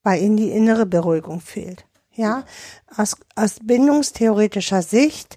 [0.03, 1.85] Weil ihnen die innere Beruhigung fehlt.
[2.15, 2.45] Ja,
[2.97, 5.37] aus, aus bindungstheoretischer Sicht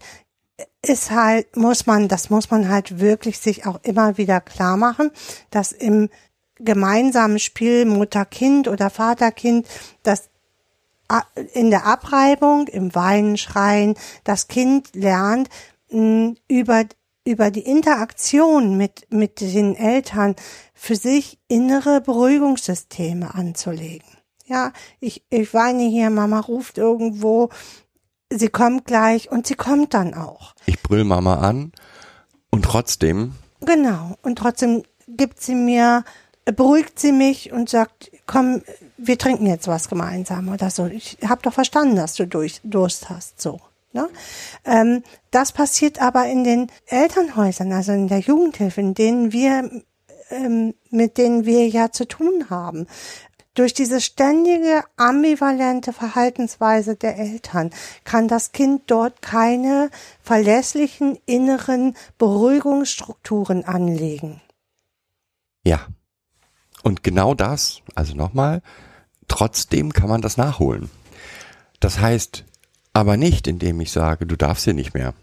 [0.81, 5.11] ist halt, muss man, das muss man halt wirklich sich auch immer wieder klar machen,
[5.49, 6.09] dass im
[6.55, 9.67] gemeinsamen Spiel Mutter-Kind oder Vater-Kind,
[10.03, 10.29] dass
[11.53, 15.49] in der Abreibung, im Weinen, Schreien, das Kind lernt
[15.89, 16.85] über
[17.29, 20.35] über die Interaktion mit mit den Eltern
[20.73, 24.07] für sich innere Beruhigungssysteme anzulegen.
[24.47, 27.49] Ja, ich ich weine hier, Mama ruft irgendwo,
[28.31, 30.55] sie kommt gleich und sie kommt dann auch.
[30.65, 31.71] Ich brüll Mama an
[32.49, 33.35] und trotzdem.
[33.61, 36.03] Genau und trotzdem gibt sie mir
[36.45, 38.63] beruhigt sie mich und sagt, komm,
[38.97, 40.87] wir trinken jetzt was gemeinsam oder so.
[40.87, 43.59] Ich habe doch verstanden, dass du durch, Durst hast, so.
[43.91, 44.07] Ne?
[44.65, 49.69] Ähm, das passiert aber in den Elternhäusern, also in der Jugendhilfe, in denen wir,
[50.29, 52.87] ähm, mit denen wir ja zu tun haben.
[53.55, 57.71] Durch diese ständige ambivalente Verhaltensweise der Eltern
[58.03, 59.89] kann das Kind dort keine
[60.21, 64.41] verlässlichen inneren Beruhigungsstrukturen anlegen.
[65.65, 65.87] Ja.
[66.83, 68.61] Und genau das, also nochmal,
[69.27, 70.89] trotzdem kann man das nachholen.
[71.81, 72.45] Das heißt,
[72.99, 75.13] aber nicht, indem ich sage, du darfst hier nicht mehr.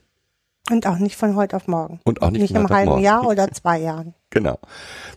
[0.71, 2.01] Und auch nicht von heute auf morgen.
[2.05, 2.99] Und auch nicht, nicht von im halben.
[2.99, 4.15] Jahr oder zwei Jahren.
[4.31, 4.59] Genau.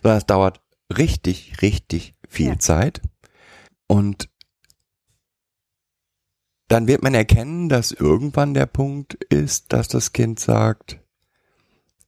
[0.02, 0.60] Sondern es dauert
[0.96, 2.58] richtig, richtig viel Ja.
[2.58, 3.02] Zeit.
[3.86, 4.30] Und
[6.68, 11.00] dann wird man erkennen, dass irgendwann der Punkt ist, dass das Kind sagt,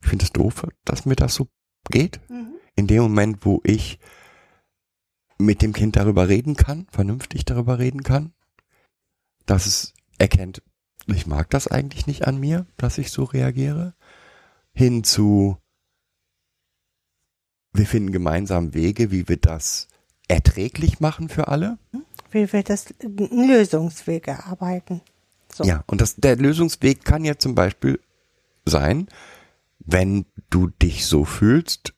[0.00, 1.48] ich finde es doof, dass mir das so
[1.90, 2.20] geht.
[2.76, 3.98] In dem Moment, wo ich
[5.38, 8.32] mit dem Kind darüber reden kann, vernünftig darüber reden kann,
[9.44, 10.62] dass es erkennt,
[11.06, 13.94] ich mag das eigentlich nicht an mir, dass ich so reagiere,
[14.72, 15.58] hin zu,
[17.72, 19.88] wir finden gemeinsam Wege, wie wir das
[20.28, 21.78] erträglich machen für alle.
[22.30, 25.02] Wie wir das einen Lösungsweg erarbeiten.
[25.52, 25.64] So.
[25.64, 28.00] Ja, und das, der Lösungsweg kann ja zum Beispiel
[28.64, 29.08] sein,
[29.80, 31.94] wenn du dich so fühlst,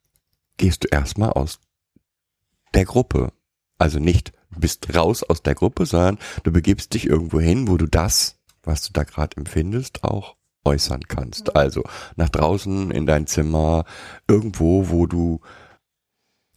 [0.56, 1.60] gehst du erstmal aus
[2.72, 3.32] der Gruppe.
[3.78, 7.86] Also nicht bist raus aus der Gruppe, sondern du begibst dich irgendwo hin, wo du
[7.86, 11.54] das, was du da gerade empfindest, auch äußern kannst.
[11.56, 11.82] Also
[12.16, 13.84] nach draußen in dein Zimmer,
[14.28, 15.40] irgendwo, wo du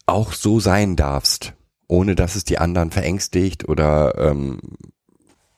[0.06, 1.54] auch so sein darfst,
[1.88, 4.60] ohne dass es die anderen verängstigt oder ähm,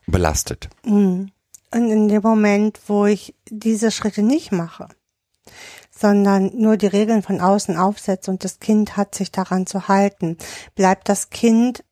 [0.08, 0.70] belastet.
[0.84, 1.32] Mhm.
[1.72, 4.88] Und in dem Moment, wo ich diese Schritte nicht mache,
[5.92, 10.38] sondern nur die Regeln von außen aufsetze und das Kind hat sich daran zu halten,
[10.74, 11.84] bleibt das Kind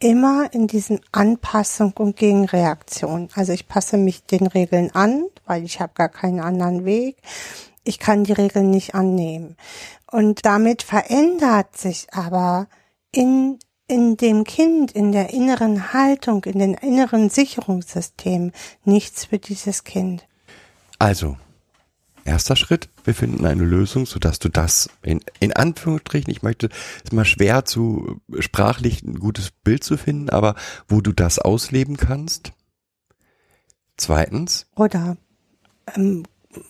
[0.00, 3.28] immer in diesen Anpassung und Gegenreaktion.
[3.34, 7.16] Also ich passe mich den Regeln an, weil ich habe gar keinen anderen Weg.
[7.84, 9.56] Ich kann die Regeln nicht annehmen.
[10.10, 12.68] Und damit verändert sich aber
[13.12, 13.58] in
[13.88, 18.52] in dem Kind, in der inneren Haltung, in den inneren Sicherungssystem
[18.84, 20.28] nichts für dieses Kind.
[20.98, 21.36] Also,
[22.28, 26.68] erster Schritt, wir finden eine Lösung, sodass du das in, in Anführungsstrichen, ich möchte,
[27.02, 30.54] ist mal schwer zu sprachlich ein gutes Bild zu finden, aber
[30.88, 32.52] wo du das ausleben kannst.
[33.96, 35.16] Zweitens, Oder
[35.96, 36.24] ähm,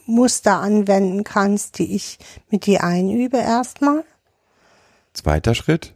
[0.07, 2.18] Muster anwenden kannst, die ich
[2.51, 4.05] mit dir einübe erstmal.
[5.12, 5.94] zweiter Schritt,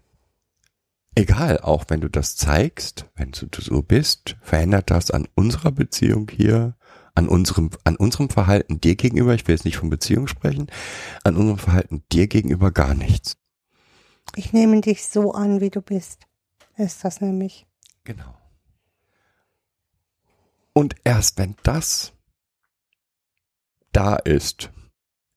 [1.14, 6.28] egal, auch wenn du das zeigst, wenn du so bist, verändert das an unserer Beziehung
[6.30, 6.74] hier,
[7.14, 10.68] an unserem, an unserem Verhalten dir gegenüber, ich will jetzt nicht von Beziehung sprechen,
[11.24, 13.36] an unserem Verhalten dir gegenüber gar nichts.
[14.36, 16.26] Ich nehme dich so an, wie du bist.
[16.76, 17.66] Ist das nämlich.
[18.04, 18.34] Genau.
[20.72, 22.12] Und erst wenn das
[23.92, 24.70] da ist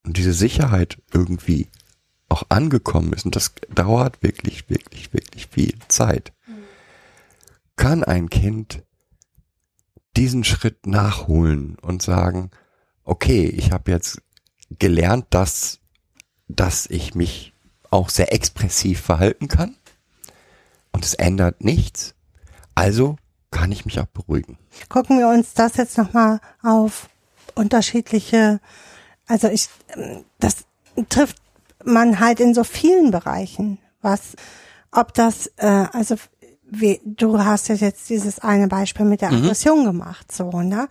[0.04, 1.68] und diese Sicherheit irgendwie
[2.30, 6.34] auch angekommen ist, und das dauert wirklich, wirklich, wirklich viel Zeit,
[7.76, 8.84] kann ein Kind
[10.17, 12.51] diesen Schritt nachholen und sagen,
[13.04, 14.21] okay, ich habe jetzt
[14.80, 15.80] gelernt, dass,
[16.47, 17.54] dass ich mich
[17.91, 19.75] auch sehr expressiv verhalten kann
[20.91, 22.15] und es ändert nichts.
[22.73, 23.17] Also
[23.51, 24.58] kann ich mich auch beruhigen.
[24.89, 27.10] Gucken wir uns das jetzt nochmal auf
[27.54, 28.60] unterschiedliche,
[29.28, 29.69] also ich,
[30.39, 30.65] das
[31.10, 31.38] trifft
[31.86, 34.36] man halt in so vielen Bereichen, was,
[34.91, 36.15] ob das, äh, also
[36.80, 40.88] wie, du hast ja jetzt dieses eine Beispiel mit der Aggression gemacht, so, ne?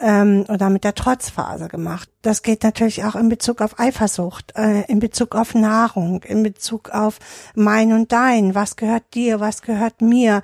[0.00, 2.08] Ähm, oder mit der Trotzphase gemacht.
[2.22, 6.90] Das geht natürlich auch in Bezug auf Eifersucht, äh, in Bezug auf Nahrung, in Bezug
[6.90, 7.18] auf
[7.54, 8.54] mein und dein.
[8.54, 10.42] Was gehört dir, was gehört mir?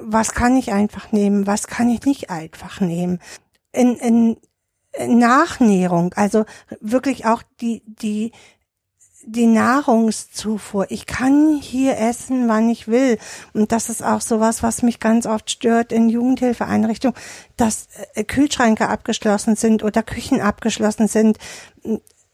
[0.00, 3.20] Was kann ich einfach nehmen, was kann ich nicht einfach nehmen?
[3.72, 4.36] In, in
[5.06, 6.44] Nachnährung, also
[6.80, 8.32] wirklich auch die, die,
[9.30, 10.86] die Nahrungszufuhr.
[10.90, 13.18] Ich kann hier essen, wann ich will.
[13.52, 17.16] Und das ist auch sowas, was mich ganz oft stört in Jugendhilfeeinrichtungen,
[17.56, 21.38] dass äh, Kühlschränke abgeschlossen sind oder Küchen abgeschlossen sind.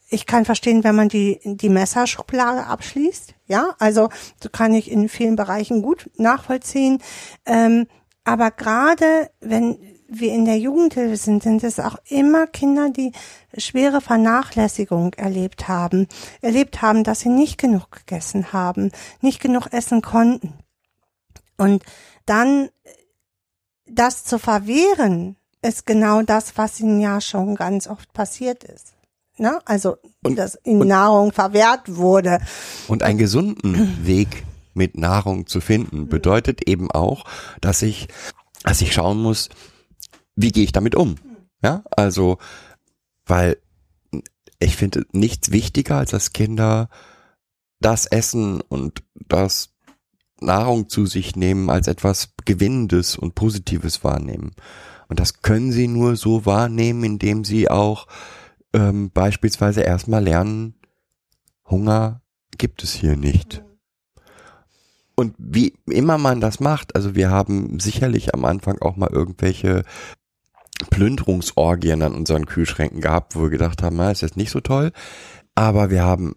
[0.09, 3.35] Ich kann verstehen, wenn man die, die Messerschublade abschließt.
[3.46, 4.09] Ja, also
[4.40, 7.02] so kann ich in vielen Bereichen gut nachvollziehen.
[7.44, 7.87] Ähm,
[8.22, 13.12] aber gerade wenn wir in der Jugendhilfe sind, sind es auch immer Kinder, die
[13.56, 16.08] schwere Vernachlässigung erlebt haben,
[16.42, 18.90] erlebt haben, dass sie nicht genug gegessen haben,
[19.20, 20.54] nicht genug essen konnten.
[21.56, 21.84] Und
[22.26, 22.68] dann
[23.86, 28.92] das zu verwehren, ist genau das, was ihnen ja schon ganz oft passiert ist.
[29.36, 29.58] ne?
[29.64, 32.38] Also, Und- dass ihnen und- Nahrung verwehrt wurde.
[32.88, 37.24] Und einen gesunden Weg mit Nahrung zu finden, bedeutet eben auch,
[37.60, 38.08] dass ich,
[38.62, 39.48] dass ich schauen muss,
[40.36, 41.16] wie gehe ich damit um?
[41.62, 42.38] Ja, also,
[43.26, 43.58] weil
[44.58, 46.88] ich finde nichts wichtiger, als dass Kinder
[47.80, 49.74] das Essen und das
[50.40, 54.52] Nahrung zu sich nehmen als etwas Gewinnendes und Positives wahrnehmen.
[55.08, 58.06] Und das können sie nur so wahrnehmen, indem sie auch
[58.72, 60.74] ähm, beispielsweise erstmal lernen,
[61.68, 62.22] Hunger
[62.58, 63.62] gibt es hier nicht.
[65.14, 69.84] Und wie immer man das macht, also wir haben sicherlich am Anfang auch mal irgendwelche
[70.90, 74.92] Plünderungsorgien an unseren Kühlschränken gehabt, wo wir gedacht haben, na, ist jetzt nicht so toll.
[75.54, 76.37] Aber wir haben,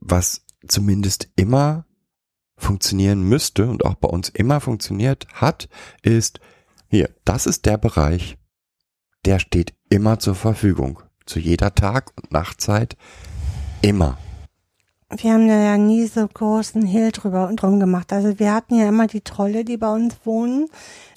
[0.00, 1.86] was zumindest immer
[2.56, 5.68] funktionieren müsste und auch bei uns immer funktioniert hat,
[6.02, 6.40] ist,
[6.88, 8.36] hier, das ist der Bereich,
[9.24, 11.02] der steht immer zur Verfügung.
[11.26, 12.96] Zu jeder Tag- und Nachtzeit.
[13.82, 14.18] Immer.
[15.16, 18.12] Wir haben ja nie so großen Hehl drüber und drum gemacht.
[18.12, 20.68] Also wir hatten ja immer die Trolle, die bei uns wohnen.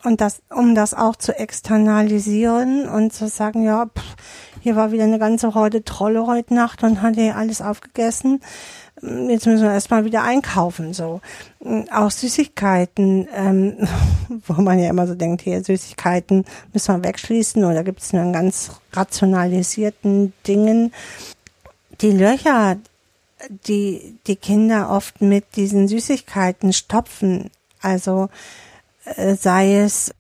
[0.06, 4.16] Und das, um das auch zu externalisieren und zu sagen, ja, pff,
[4.62, 8.40] hier war wieder eine ganze Horde Trolle heute Nacht und hat hier alles aufgegessen.
[9.02, 11.20] Jetzt müssen wir erstmal wieder einkaufen, so.
[11.92, 13.76] Auch Süßigkeiten, ähm,
[14.48, 18.24] wo man ja immer so denkt, hier Süßigkeiten müssen wir wegschließen oder gibt es nur
[18.24, 20.94] in ganz rationalisierten Dingen.
[22.00, 22.78] Die Löcher,
[23.50, 27.50] die die Kinder oft mit diesen Süßigkeiten stopfen,
[27.82, 28.30] also
[29.06, 30.14] äh, sei es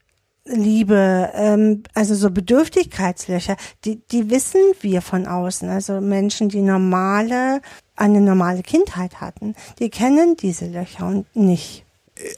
[0.45, 3.55] Liebe, ähm, also so Bedürftigkeitslöcher,
[3.85, 5.69] die, die wissen wir von außen.
[5.69, 7.61] Also Menschen, die normale,
[7.95, 11.85] eine normale Kindheit hatten, die kennen diese Löcher und nicht.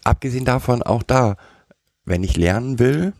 [0.04, 1.38] abgesehen davon auch da,
[2.06, 3.14] wenn ich lernen will,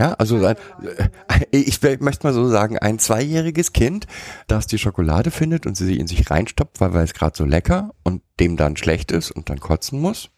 [0.00, 0.56] ja, also ein,
[0.96, 4.06] äh, ich möchte mal so sagen, ein zweijähriges Kind,
[4.46, 8.22] das die Schokolade findet und sie in sich reinstopft, weil, es gerade so lecker und
[8.40, 10.30] dem dann schlecht ist und dann kotzen muss,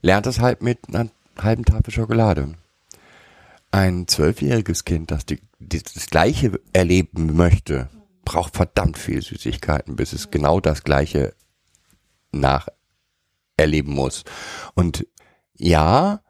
[0.00, 2.56] lernt es halt mit einer halben Tafel Schokolade.
[3.70, 7.88] Ein zwölfjähriges Kind, das die, die, das Gleiche erleben möchte,
[8.24, 11.34] braucht verdammt viel Süßigkeiten, bis es genau das Gleiche
[12.32, 14.24] nacherleben muss.
[14.74, 15.06] Und
[15.56, 16.20] ja,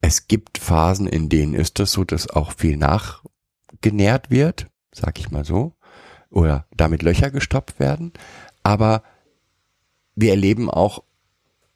[0.00, 5.30] es gibt Phasen, in denen ist das so, dass auch viel nachgenährt wird, sag ich
[5.30, 5.74] mal so,
[6.30, 8.12] oder damit Löcher gestopft werden.
[8.62, 9.02] Aber
[10.14, 11.02] wir erleben auch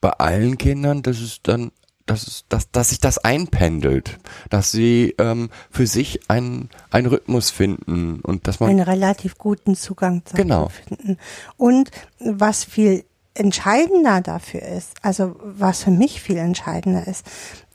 [0.00, 1.70] bei allen Kindern, dass es dann,
[2.06, 4.18] dass es, dass, dass sich das einpendelt,
[4.50, 9.74] dass sie ähm, für sich einen, einen Rhythmus finden und dass man einen relativ guten
[9.74, 10.68] Zugang zu Genau.
[10.68, 11.18] finden.
[11.56, 17.26] Und was viel entscheidender dafür ist, also was für mich viel entscheidender ist,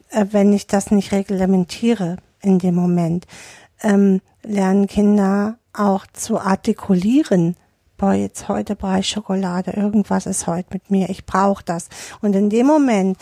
[0.09, 3.25] äh, wenn ich das nicht reglementiere in dem Moment,
[3.81, 7.55] ähm, lernen Kinder auch zu artikulieren.
[7.97, 11.89] Boah, jetzt heute brauche ich Schokolade, irgendwas ist heute mit mir, ich brauche das.
[12.21, 13.17] Und in dem Moment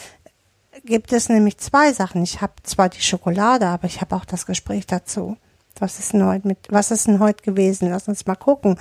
[0.86, 2.23] gibt es nämlich zwei Sachen.
[2.23, 5.38] Ich habe zwar die Schokolade, aber ich habe auch das Gespräch dazu.
[5.80, 7.89] Was ist denn heute mit, was ist denn heute gewesen?
[7.89, 8.80] Lass uns mal gucken,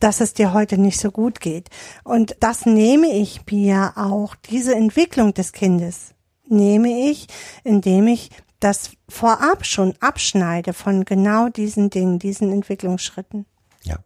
[0.00, 1.68] dass es dir heute nicht so gut geht.
[2.04, 6.14] Und das nehme ich mir auch, diese Entwicklung des Kindes
[6.50, 7.26] nehme ich,
[7.64, 13.46] indem ich das vorab schon abschneide von genau diesen Dingen, diesen Entwicklungsschritten.
[13.82, 13.98] Ja.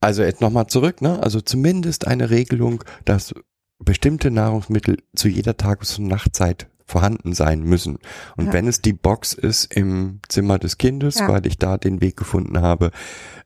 [0.00, 1.22] Also jetzt nochmal zurück, ne?
[1.22, 3.34] Also zumindest eine Regelung, dass
[3.78, 7.98] bestimmte Nahrungsmittel zu jeder Tages- und Nachtzeit vorhanden sein müssen.
[8.36, 8.52] Und Ja.
[8.52, 11.28] wenn es die Box ist im Zimmer des Kindes, Ja.
[11.28, 12.90] weil ich da den Weg gefunden habe,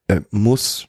[0.08, 0.88] äh, muss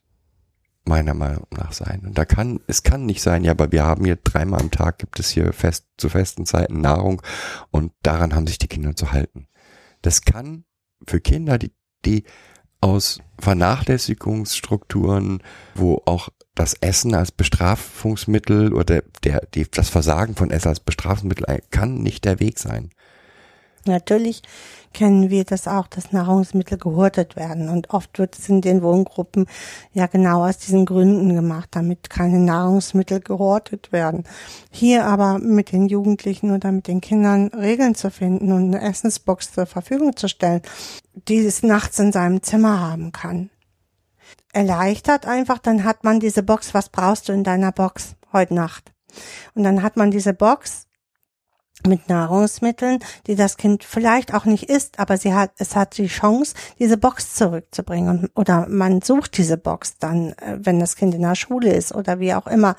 [0.86, 2.02] meiner Meinung nach sein.
[2.06, 5.00] Und da kann, es kann nicht sein, ja, aber wir haben hier dreimal am Tag
[5.00, 7.22] gibt es hier fest, zu festen Zeiten Nahrung
[7.72, 9.48] und daran haben sich die Kinder zu halten.
[10.02, 10.66] Das kann
[11.08, 11.72] für Kinder, die,
[12.06, 12.24] die
[12.82, 15.42] aus Vernachlässigungsstrukturen,
[15.74, 21.46] wo auch das Essen als Bestrafungsmittel oder der, die, das Versagen von Essen als Bestrafungsmittel
[21.48, 22.92] ein- kann nicht der Weg sein.
[23.86, 24.42] Natürlich
[24.94, 27.70] kennen wir das auch, dass Nahrungsmittel gehortet werden.
[27.70, 29.46] Und oft wird es in den Wohngruppen
[29.94, 34.24] ja genau aus diesen Gründen gemacht, damit keine Nahrungsmittel gehortet werden.
[34.72, 39.54] Hier aber mit den Jugendlichen oder mit den Kindern Regeln zu finden und eine Essensbox
[39.54, 40.62] zur Verfügung zu stellen,
[41.14, 43.50] die es nachts in seinem Zimmer haben kann.
[44.54, 48.94] Erleichtert einfach, dann hat man diese Box, was brauchst du in deiner Box heute Nacht?
[49.54, 50.85] Und dann hat man diese Box
[51.86, 56.08] mit Nahrungsmitteln, die das Kind vielleicht auch nicht isst, aber sie hat, es hat die
[56.08, 58.10] Chance, diese Box zurückzubringen.
[58.10, 61.94] Und, oder man sucht diese Box dann, äh, wenn das Kind in der Schule ist
[61.94, 62.76] oder wie auch immer.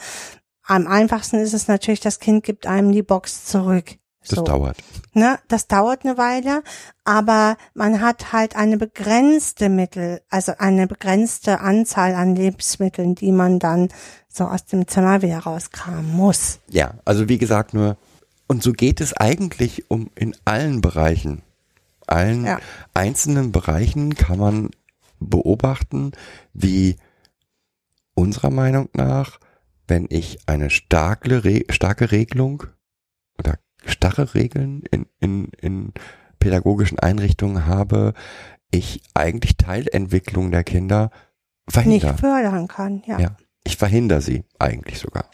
[0.65, 3.97] Am einfachsten ist es natürlich, das Kind gibt einem die Box zurück.
[4.29, 4.43] Das So.
[4.43, 4.77] dauert.
[5.13, 6.63] Ne, das dauert eine Weile,
[7.05, 13.61] aber man hat halt eine begrenzte Mittel, also eine begrenzte Anzahl an Lebensmitteln, die man
[13.61, 13.89] dann
[14.29, 16.59] so aus dem Zimmer wieder rauskramen muss.
[16.69, 17.97] Ja, also wie gesagt, nur,
[18.49, 21.43] und so geht es eigentlich um in allen Bereichen.
[22.07, 22.61] Allen Ja.
[22.95, 24.71] einzelnen Bereichen kann man
[25.19, 26.13] beobachten,
[26.53, 26.97] wie
[28.15, 29.41] unserer Meinung nach,
[29.89, 32.65] wenn ich eine starke, starke Regelung
[33.39, 35.93] oder starre Regeln in, in, in
[36.39, 38.15] pädagogischen Einrichtungen habe,
[38.71, 41.11] ich eigentlich Teilentwicklung der Kinder
[41.69, 42.13] verhindere.
[42.13, 43.19] Nicht fördern kann, ja.
[43.19, 45.31] Ja, ich verhindere sie eigentlich sogar.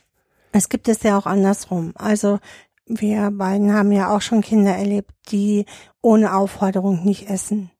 [0.53, 1.93] Es gibt es ja auch andersrum.
[1.97, 2.39] Also
[2.87, 5.67] wir beiden haben ja auch schon Kinder erlebt, die
[6.01, 7.71] ohne Aufforderung nicht essen.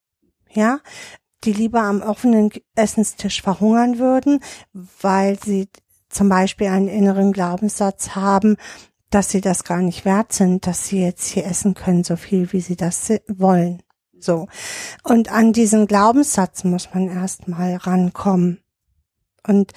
[0.51, 0.81] Ja,
[1.45, 4.41] die lieber am offenen Essenstisch verhungern würden,
[4.73, 5.69] weil sie
[6.09, 8.57] zum Beispiel einen inneren Glaubenssatz haben,
[9.11, 12.53] dass sie das gar nicht wert sind, dass sie jetzt hier essen können, so viel
[12.53, 13.83] wie sie das wollen.
[14.19, 14.47] So.
[15.03, 18.61] Und an diesen Glaubenssatz muss man erstmal rankommen.
[19.47, 19.73] Und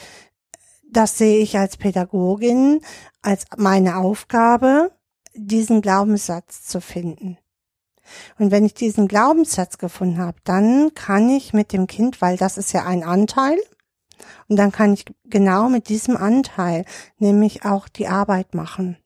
[0.90, 2.82] das sehe ich als Pädagogin
[3.22, 4.92] als meine Aufgabe,
[5.36, 7.38] diesen Glaubenssatz zu finden.
[8.38, 12.58] Und wenn ich diesen Glaubenssatz gefunden habe, dann kann ich mit dem Kind, weil das
[12.58, 13.58] ist ja ein Anteil,
[14.48, 16.86] und dann kann ich genau mit diesem Anteil
[17.18, 18.98] nämlich auch die Arbeit machen.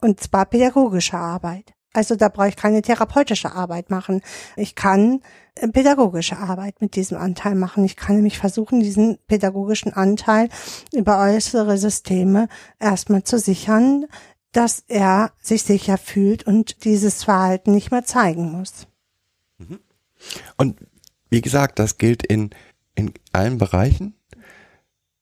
[0.00, 1.72] Und zwar pädagogische Arbeit.
[1.92, 4.20] Also da brauche ich keine therapeutische Arbeit machen.
[4.56, 5.20] Ich kann
[5.54, 7.84] äh, pädagogische Arbeit mit diesem Anteil machen.
[7.84, 10.48] Ich kann nämlich versuchen, diesen pädagogischen Anteil
[10.92, 12.48] über äußere Systeme
[12.80, 14.06] erstmal zu sichern,
[14.54, 18.86] dass er sich sicher fühlt und dieses Verhalten nicht mehr zeigen muss.
[20.56, 20.78] Und
[21.28, 22.50] wie gesagt, das gilt in,
[22.94, 24.14] in allen Bereichen.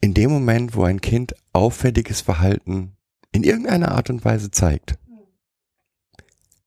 [0.00, 2.96] In dem Moment, wo ein Kind auffälliges Verhalten
[3.32, 4.98] in irgendeiner Art und Weise zeigt,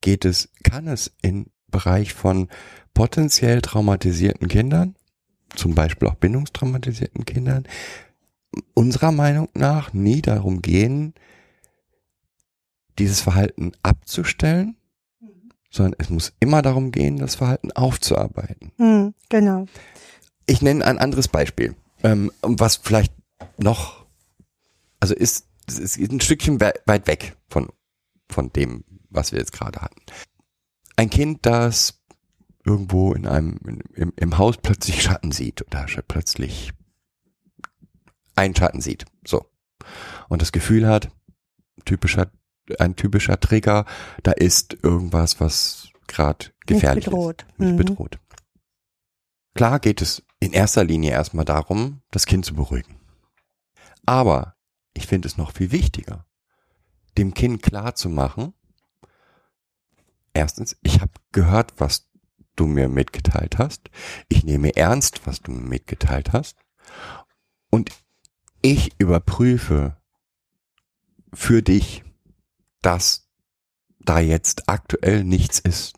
[0.02, 2.50] geht es, kann es im Bereich von
[2.94, 4.96] potenziell traumatisierten Kindern,
[5.56, 7.68] zum Beispiel auch bindungstraumatisierten Kindern,
[8.74, 11.14] unserer Meinung nach nie darum gehen,
[13.00, 14.76] dieses Verhalten abzustellen,
[15.70, 18.72] sondern es muss immer darum gehen, das Verhalten aufzuarbeiten.
[18.78, 19.66] Hm, genau.
[20.46, 23.14] Ich nenne ein anderes Beispiel, ähm, was vielleicht
[23.58, 24.06] noch,
[25.00, 27.70] also ist, es ist ein Stückchen we- weit weg von,
[28.30, 30.02] von dem, was wir jetzt gerade hatten.
[30.96, 32.02] Ein Kind, das
[32.64, 36.72] irgendwo in einem, in, im, im Haus plötzlich Schatten sieht oder plötzlich
[38.36, 39.46] einen Schatten sieht, so.
[40.30, 41.10] Und das Gefühl hat,
[41.86, 42.32] typischer,
[42.80, 43.86] ein typischer Trigger,
[44.24, 47.46] da ist irgendwas, was gerade gefährlich bedroht.
[47.50, 47.60] ist.
[47.60, 47.78] Mich Mhm.
[47.78, 48.20] bedroht.
[49.54, 53.00] Klar geht es in erster Linie erstmal darum, das Kind zu beruhigen.
[54.06, 54.56] Aber
[54.94, 56.26] ich finde es noch viel wichtiger,
[57.18, 58.54] dem Kind klar zu machen,
[60.34, 62.10] erstens, ich habe gehört, was
[62.56, 63.90] du mir mitgeteilt hast.
[64.30, 66.58] Ich nehme ernst, was du mir mitgeteilt hast.
[67.70, 67.92] Und
[68.62, 69.98] ich überprüfe
[71.34, 72.04] für dich,
[72.86, 73.28] dass
[74.00, 75.96] da jetzt aktuell nichts ist.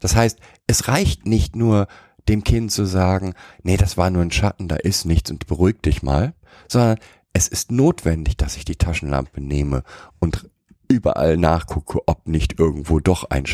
[0.00, 1.86] Das heißt, es reicht nicht nur
[2.28, 5.80] dem Kind zu sagen, nee, das war nur ein Schatten, da ist nichts und beruhig
[5.82, 6.34] dich mal,
[6.68, 6.98] sondern
[7.32, 9.82] es ist notwendig, dass ich die Taschenlampe nehme
[10.18, 10.50] und
[10.88, 13.44] überall nachgucke, ob nicht irgendwo doch ein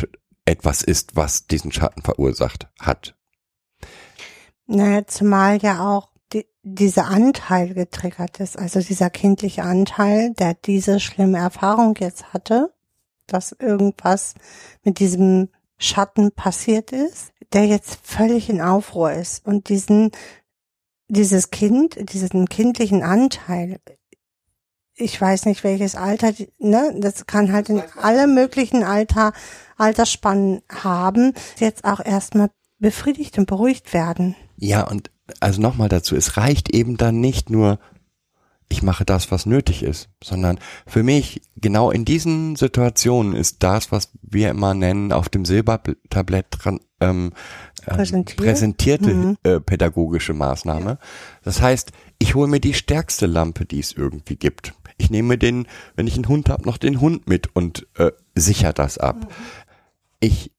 [0.44, 3.14] etwas ist, was diesen Schatten verursacht hat.
[4.66, 11.00] Naja, zumal ja auch die, dieser Anteil getriggert ist, also dieser kindliche Anteil, der diese
[11.00, 12.72] schlimme Erfahrung jetzt hatte,
[13.26, 14.34] dass irgendwas
[14.82, 20.10] mit diesem Schatten passiert ist, der jetzt völlig in Aufruhr ist und diesen,
[21.08, 23.80] dieses Kind, diesen kindlichen Anteil,
[24.94, 29.32] ich weiß nicht welches Alter, ne, das kann halt in alle möglichen Alter,
[29.76, 34.36] Altersspannen haben, jetzt auch erstmal befriedigt und beruhigt werden.
[34.56, 35.10] Ja, und
[35.40, 37.78] also nochmal dazu, es reicht eben dann nicht nur,
[38.68, 43.90] ich mache das, was nötig ist, sondern für mich genau in diesen Situationen ist das,
[43.90, 47.32] was wir immer nennen, auf dem Silbertablett dran, ähm,
[47.86, 48.36] ähm, Präsentiert.
[48.36, 49.36] präsentierte Mhm.
[49.42, 50.98] äh, pädagogische Maßnahme.
[51.42, 54.74] Das heißt, ich hole mir die stärkste Lampe, die es irgendwie gibt.
[54.98, 55.66] Ich nehme den,
[55.96, 59.32] wenn ich einen Hund habe, noch den Hund mit und äh, sicher das ab.
[60.20, 60.52] Ich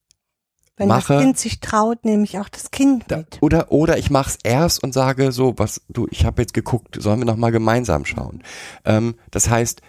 [0.78, 3.38] Wenn mache das Kind sich traut, nehme ich auch das Kind da, mit.
[3.42, 7.20] oder oder ich mach's erst und sage so, was du, ich habe jetzt geguckt, sollen
[7.20, 8.44] wir noch mal gemeinsam schauen.
[8.86, 9.82] Ähm, das heißt,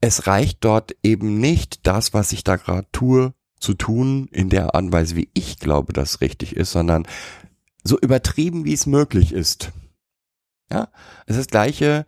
[0.00, 4.74] es reicht dort eben nicht das, was ich da gerade tue, zu tun in der
[4.74, 7.06] Art und Weise, wie ich glaube, das richtig ist, sondern
[7.82, 9.72] so übertrieben, wie es möglich ist.
[10.70, 10.88] Ja,
[11.26, 12.06] es ist das gleiche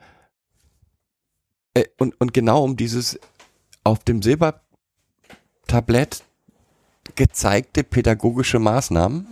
[1.75, 3.19] äh, und und genau um dieses
[3.83, 4.63] auf dem Silbertablett
[5.67, 6.23] Tablett
[7.11, 9.27] gezeigte pädagogische Maßnahmen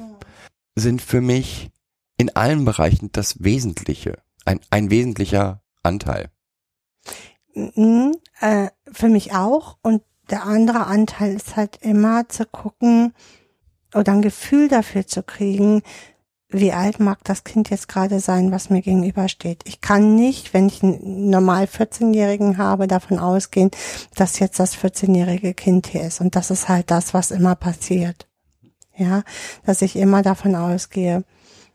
[0.75, 1.71] sind für mich
[2.17, 6.31] in allen Bereichen das Wesentliche, ein, ein wesentlicher Anteil.
[7.55, 9.79] Mhm, äh, für mich auch.
[9.83, 13.15] Und der andere Anteil ist halt immer zu gucken
[13.95, 15.83] oder ein Gefühl dafür zu kriegen,
[16.51, 19.63] wie alt mag das Kind jetzt gerade sein, was mir gegenübersteht.
[19.67, 23.71] Ich kann nicht, wenn ich einen normal 14-Jährigen habe, davon ausgehen,
[24.15, 26.21] dass jetzt das 14-jährige Kind hier ist.
[26.21, 28.27] Und das ist halt das, was immer passiert.
[28.97, 29.23] Ja,
[29.65, 31.23] dass ich immer davon ausgehe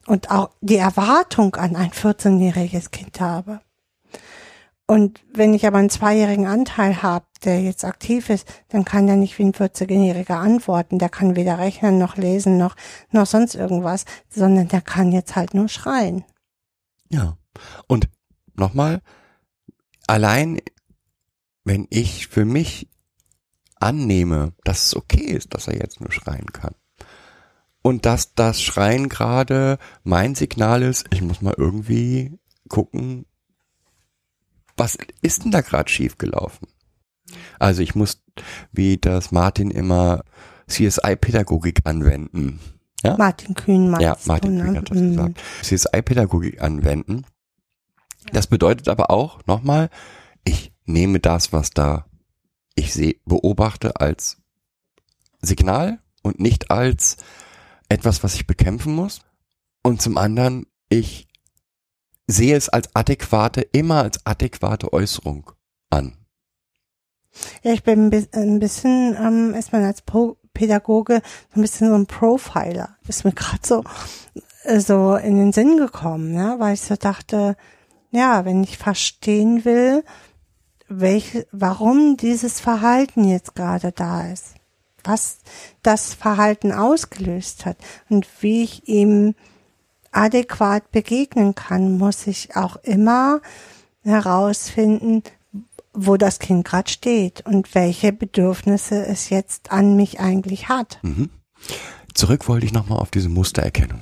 [0.08, 3.62] und auch die Erwartung an ein 14-jähriges Kind habe.
[4.88, 9.16] Und wenn ich aber einen zweijährigen Anteil habe, der jetzt aktiv ist, dann kann der
[9.16, 11.00] nicht wie ein 14-Jähriger antworten.
[11.00, 12.76] Der kann weder rechnen noch lesen noch,
[13.12, 16.24] noch sonst irgendwas, sondern der kann jetzt halt nur schreien.
[17.10, 17.38] Ja.
[17.88, 18.10] Und
[18.56, 19.02] nochmal,
[20.08, 20.60] allein
[21.64, 22.90] wenn ich für mich
[23.76, 26.76] annehme, dass es okay ist, dass er jetzt nur schreien kann.
[27.82, 32.40] Und dass das Schreien gerade mein Signal ist, ich muss mal irgendwie
[32.70, 33.26] gucken,
[34.78, 36.68] was ist denn da gerade schiefgelaufen?
[37.60, 38.22] Also ich muss,
[38.72, 40.24] wie das Martin immer
[40.68, 42.60] CSI-Pädagogik anwenden.
[43.04, 43.18] Ja?
[43.18, 44.80] Martin Kühn meinst Ja, Martin du, Kühn ne?
[44.80, 45.10] hat das Mhm.
[45.10, 45.42] gesagt.
[45.64, 47.26] CSI-Pädagogik anwenden.
[48.32, 49.90] Das bedeutet aber auch, nochmal,
[50.46, 52.06] ich nehme das, was da
[52.76, 54.38] ich sehe, beobachte als
[55.42, 57.18] Signal und nicht als
[57.90, 59.22] etwas, was ich bekämpfen muss.
[59.84, 61.28] Und zum anderen, ich
[62.26, 65.52] sehe es als adäquate, immer als adäquate Äußerung
[65.90, 66.18] an.
[67.64, 71.22] Ja, ich bin ein bi- ein bisschen, ähm, ist man als Pro Pädagoge
[71.56, 72.96] ein bisschen so ein Profiler.
[73.08, 73.84] Ist mir gerade so,
[74.64, 76.56] äh, so in den Sinn gekommen, ne?
[76.60, 77.56] weil ich so dachte,
[78.12, 80.04] ja, wenn ich verstehen will,
[80.88, 84.54] welche, warum dieses Verhalten jetzt gerade da ist,
[85.04, 85.40] was
[85.82, 87.78] das Verhalten ausgelöst hat
[88.10, 89.34] und wie ich ihm
[90.12, 93.42] adäquat begegnen kann, muss ich auch immer
[94.04, 95.24] herausfinden,
[95.94, 101.00] wo das Kind gerade steht und welche Bedürfnisse es jetzt an mich eigentlich hat.
[101.04, 101.30] Mhm.
[102.14, 104.00] Zurück wollte ich nochmal auf diese Mustererkennung.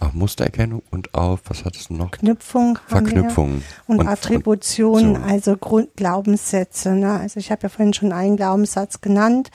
[0.00, 2.10] Auf Mustererkennung und auf, was hattest du noch?
[2.10, 3.62] Knüpfung Verknüpfung.
[3.86, 5.22] und, Und- Attributionen, so.
[5.22, 6.90] also Grundglaubenssätze.
[6.92, 7.12] Ne?
[7.12, 9.50] Also ich habe ja vorhin schon einen Glaubenssatz genannt.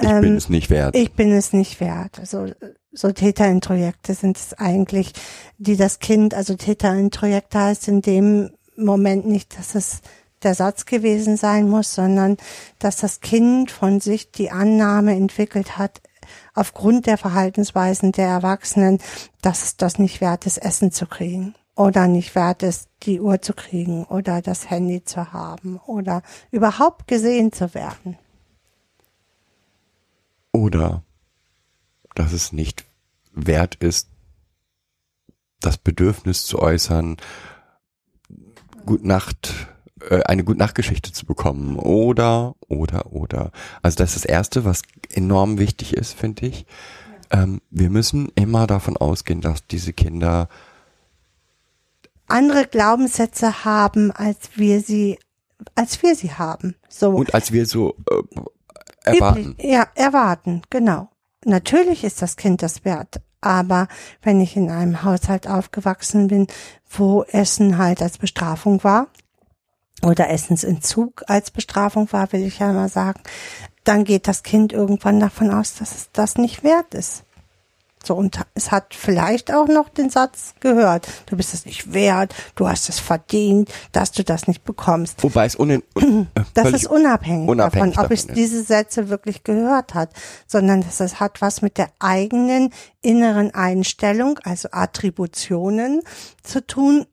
[0.00, 0.94] Ich Ähm, bin es nicht wert.
[0.94, 2.18] Ich bin es nicht wert.
[2.18, 2.46] Also
[2.92, 5.12] so Täterintrojekte sind es eigentlich,
[5.58, 10.00] die das Kind, also Täterintrojekte heißt in dem Moment nicht, dass es
[10.42, 12.36] der Satz gewesen sein muss, sondern
[12.78, 16.00] dass das Kind von sich die Annahme entwickelt hat,
[16.54, 18.98] aufgrund der Verhaltensweisen der Erwachsenen,
[19.42, 23.40] dass es das nicht wert ist, Essen zu kriegen oder nicht wert ist, die Uhr
[23.40, 28.18] zu kriegen oder das Handy zu haben oder überhaupt gesehen zu werden.
[30.52, 31.04] Oder
[32.14, 32.84] dass es nicht
[33.32, 34.08] wert ist,
[35.60, 37.16] das Bedürfnis zu äußern,
[38.86, 39.68] Gut Nacht,
[40.08, 41.76] äh, eine Gut Nachtgeschichte zu bekommen.
[41.76, 43.50] Oder, oder, oder.
[43.82, 44.82] Also das ist das Erste, was
[45.12, 46.66] enorm wichtig ist, finde ich.
[47.30, 50.48] Ähm, wir müssen immer davon ausgehen, dass diese Kinder
[52.26, 55.18] andere Glaubenssätze haben, als wir sie,
[55.74, 56.74] als wir sie haben.
[56.88, 57.10] So.
[57.10, 58.22] und als wir so äh,
[59.04, 59.56] erwarten.
[59.60, 61.08] Ja, erwarten, genau.
[61.44, 63.20] Natürlich ist das Kind das wert.
[63.40, 63.88] Aber
[64.22, 66.48] wenn ich in einem Haushalt aufgewachsen bin,
[66.90, 69.08] wo Essen halt als Bestrafung war,
[70.02, 73.20] oder Essensentzug als Bestrafung war, will ich ja mal sagen,
[73.84, 77.24] dann geht das Kind irgendwann davon aus, dass es das nicht wert ist.
[78.04, 82.34] So, und es hat vielleicht auch noch den Satz gehört, du bist es nicht wert,
[82.54, 85.22] du hast es verdient, dass du das nicht bekommst.
[85.22, 89.08] Wobei es unin, un, äh, Das ist unabhängig, unabhängig davon, ob es davon diese Sätze
[89.08, 90.10] wirklich gehört hat,
[90.46, 92.72] sondern dass es hat was mit der eigenen
[93.02, 96.02] inneren Einstellung, also Attributionen
[96.42, 97.04] zu tun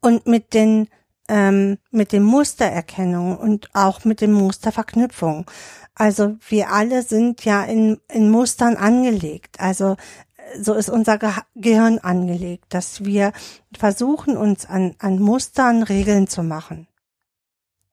[0.00, 0.88] und mit den
[1.28, 5.50] ähm, mit dem Mustererkennung und auch mit dem Musterverknüpfung.
[5.94, 9.60] Also wir alle sind ja in, in Mustern angelegt.
[9.60, 9.96] Also
[10.36, 13.32] äh, so ist unser Ge Gehirn angelegt, dass wir
[13.76, 16.88] versuchen, uns an, an Mustern Regeln zu machen.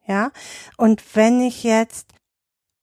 [0.07, 0.31] Ja,
[0.75, 2.13] und wenn ich jetzt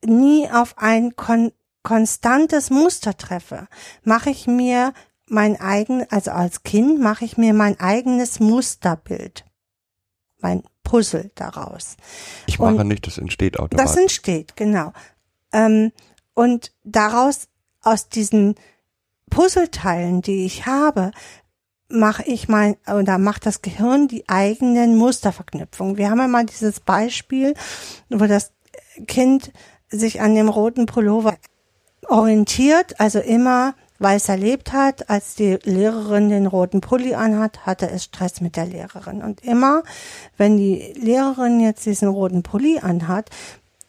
[0.05, 3.69] nie auf ein kon konstantes Muster treffe,
[4.03, 4.93] mache ich mir
[5.29, 9.45] mein eigen, also als Kind mache ich mir mein eigenes Musterbild,
[10.39, 11.97] mein Puzzle daraus.
[12.47, 13.93] Ich mache und- nicht, das entsteht automatisch.
[13.93, 14.93] Das entsteht, genau.
[15.53, 15.93] Ähm,
[16.35, 17.49] und daraus,
[17.83, 18.55] aus diesen
[19.31, 21.11] Puzzleteilen, die ich habe,
[21.89, 25.97] mache ich mein, oder macht das Gehirn die eigenen Musterverknüpfungen.
[25.97, 27.55] Wir haben ja mal dieses Beispiel,
[28.09, 28.53] wo das
[29.07, 29.53] Kind
[29.89, 31.37] sich an dem roten Pullover
[32.09, 37.91] orientiert, also immer weil es erlebt hat, als die Lehrerin den roten Pulli anhat, hatte
[37.91, 39.23] es Stress mit der Lehrerin.
[39.23, 39.83] Und immer,
[40.37, 43.31] wenn die Lehrerin jetzt diesen roten Pulli anhat,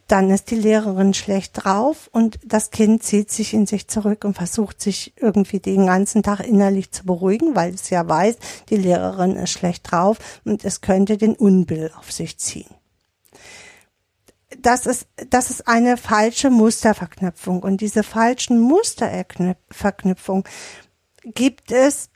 [0.07, 4.35] dann ist die Lehrerin schlecht drauf und das Kind zieht sich in sich zurück und
[4.35, 8.37] versucht sich irgendwie den ganzen Tag innerlich zu beruhigen, weil es ja weiß,
[8.69, 12.69] die Lehrerin ist schlecht drauf und es könnte den Unbill auf sich ziehen.
[14.67, 20.43] Das ist, das ist eine falsche Musterverknüpfung und diese falschen Musterverknüpfung
[21.23, 22.09] gibt es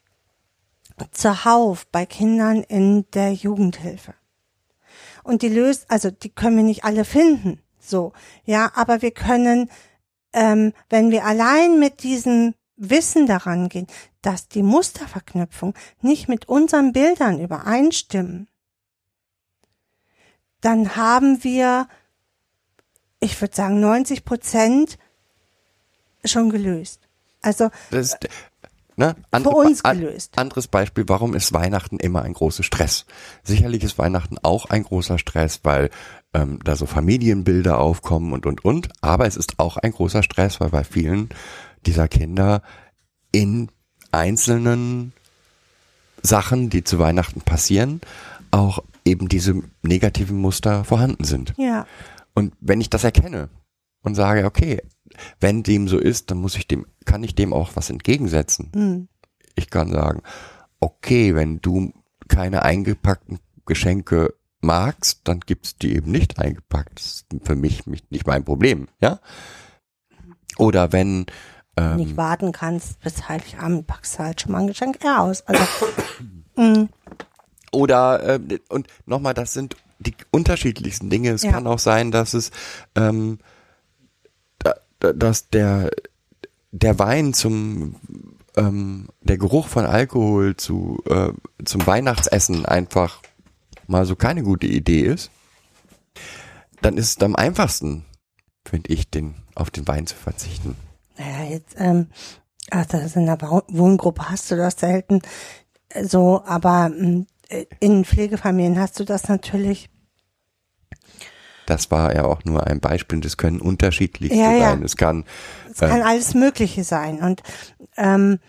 [1.11, 4.15] zuhauf bei Kindern in der Jugendhilfe.
[5.23, 7.61] Und die löst, also die können wir nicht alle finden.
[7.79, 8.11] So,
[8.43, 9.71] ja, aber wir können,
[10.33, 13.87] ähm, wenn wir allein mit diesem Wissen daran gehen,
[14.21, 18.49] dass die Musterverknüpfung nicht mit unseren Bildern übereinstimmen,
[20.59, 21.87] dann haben wir,
[23.21, 24.97] ich würde sagen, 90 Prozent
[26.25, 26.99] schon gelöst.
[27.41, 28.29] Also Das ist,
[28.97, 29.15] ne?
[29.31, 30.37] für uns gelöst.
[30.37, 33.05] Anderes Beispiel, warum ist Weihnachten immer ein großer Stress?
[33.43, 35.89] Sicherlich ist Weihnachten auch ein großer Stress, weil
[36.33, 38.89] ähm, da so Familienbilder aufkommen und und und.
[39.01, 41.29] Aber es ist auch ein großer Stress, weil bei vielen
[41.85, 42.61] dieser Kinder
[43.31, 43.69] in
[44.11, 45.13] einzelnen
[46.21, 48.01] Sachen, die zu Weihnachten passieren,
[48.51, 51.53] auch eben diese negativen Muster vorhanden sind.
[51.57, 51.85] ja,
[52.33, 53.49] Und wenn ich das erkenne
[54.01, 54.81] und sage, okay,
[55.39, 58.71] wenn dem so ist, dann muss ich dem, kann ich dem auch was entgegensetzen.
[58.73, 59.07] hm,
[59.55, 60.21] Ich kann sagen,
[60.79, 61.93] okay, wenn du
[62.27, 66.99] keine eingepackten Geschenke magst, dann gibt's die eben nicht eingepackt.
[66.99, 69.19] Das ist für mich nicht mein Problem, ja?
[70.57, 71.25] Oder wenn
[71.77, 75.41] ähm, nicht warten kannst bis Heiligabend, packst du halt schon mal ein Geschenk eher aus.
[75.47, 75.63] Also,
[76.55, 76.89] mm,
[77.71, 81.31] Oder äh, und nochmal, das sind die unterschiedlichsten Dinge.
[81.31, 81.51] Es Ja.
[81.51, 82.51] kann auch sein, dass es
[82.95, 83.39] ähm,
[84.59, 85.91] da, da, dass der
[86.71, 87.95] der Wein zum
[88.55, 91.31] ähm, der Geruch von Alkohol zu äh,
[91.65, 93.21] zum Weihnachtsessen einfach
[93.87, 95.31] mal so keine gute Idee ist,
[96.81, 98.05] dann ist es am einfachsten,
[98.65, 100.75] finde ich, den auf den Wein zu verzichten.
[101.17, 102.07] naja, jetzt, ähm,
[102.69, 105.21] also in der Wohngruppe hast du das selten
[105.89, 107.25] äh, so, aber äh,
[107.79, 109.89] in Pflegefamilien hast du das natürlich.
[111.65, 113.21] Das war ja auch nur ein Beispiel.
[113.21, 114.71] Das können unterschiedlichste Ja, ja.
[114.71, 114.83] sein.
[114.83, 115.25] Es kann
[115.71, 117.43] Es kann alles Mögliche sein und
[117.97, 118.39] ähm,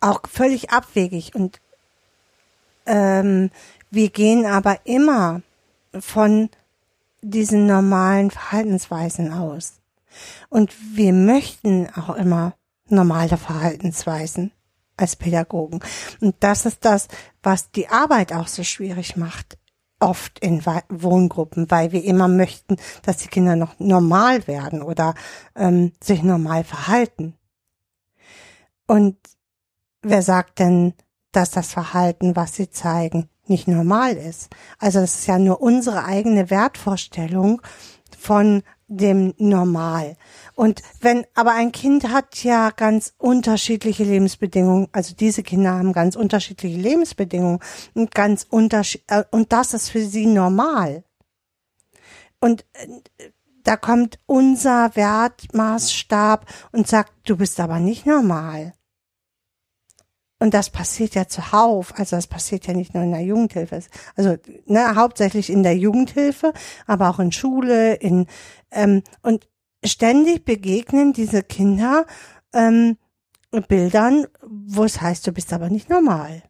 [0.00, 1.34] auch völlig abwegig.
[1.34, 1.60] Und
[2.86, 3.50] ähm,
[3.90, 5.42] wir gehen aber immer
[5.98, 6.50] von
[7.22, 9.80] diesen normalen Verhaltensweisen aus.
[10.48, 12.54] Und wir möchten auch immer
[12.88, 14.52] normale Verhaltensweisen
[14.96, 15.80] als Pädagogen.
[16.20, 17.08] Und das ist das,
[17.42, 19.58] was die Arbeit auch so schwierig macht,
[20.00, 25.14] oft in Wohngruppen, weil wir immer möchten, dass die Kinder noch normal werden oder
[25.54, 27.34] ähm, sich normal verhalten.
[28.86, 29.16] Und
[30.02, 30.94] wer sagt denn,
[31.30, 34.50] dass das Verhalten, was sie zeigen, nicht normal ist?
[34.78, 37.62] Also das ist ja nur unsere eigene Wertvorstellung
[38.18, 40.16] von dem Normal.
[40.54, 46.14] Und wenn, aber ein Kind hat ja ganz unterschiedliche Lebensbedingungen, also diese Kinder haben ganz
[46.14, 47.60] unterschiedliche Lebensbedingungen
[47.94, 51.04] und ganz unterschied, äh, und das ist für sie normal.
[52.40, 53.30] Und äh,
[53.64, 58.74] da kommt unser Wertmaßstab und sagt, du bist aber nicht normal.
[60.42, 61.96] Und das passiert ja zuhauf.
[61.96, 63.80] Also das passiert ja nicht nur in der Jugendhilfe.
[64.16, 64.36] Also
[64.66, 66.52] ne, hauptsächlich in der Jugendhilfe,
[66.88, 68.26] aber auch in Schule, in
[68.72, 69.46] ähm, und
[69.84, 72.06] ständig begegnen diese Kinder
[72.52, 72.96] ähm,
[73.68, 76.42] Bildern, wo es heißt, du bist aber nicht normal.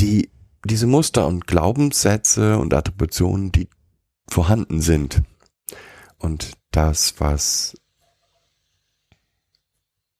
[0.00, 0.30] die,
[0.64, 3.68] diese Muster und Glaubenssätze und Attributionen, die
[4.28, 5.22] vorhanden sind.
[6.18, 7.76] Und das, was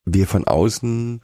[0.05, 1.21] wir von außen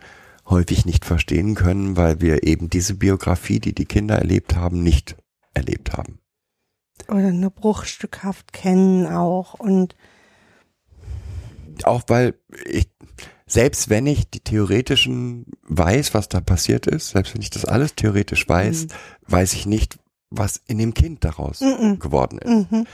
[0.46, 5.16] häufig nicht verstehen können, weil wir eben diese Biografie, die die Kinder erlebt haben, nicht
[5.54, 6.18] erlebt haben.
[7.08, 9.96] Oder nur bruchstückhaft kennen auch und
[11.84, 12.34] Auch weil
[12.66, 12.88] ich,
[13.46, 17.94] selbst wenn ich die theoretischen weiß, was da passiert ist, selbst wenn ich das alles
[17.94, 18.86] theoretisch weiß,
[19.26, 19.98] weiß ich nicht,
[20.30, 21.98] was in dem Kind daraus Mhm.
[21.98, 22.70] geworden ist.
[22.70, 22.86] mhm,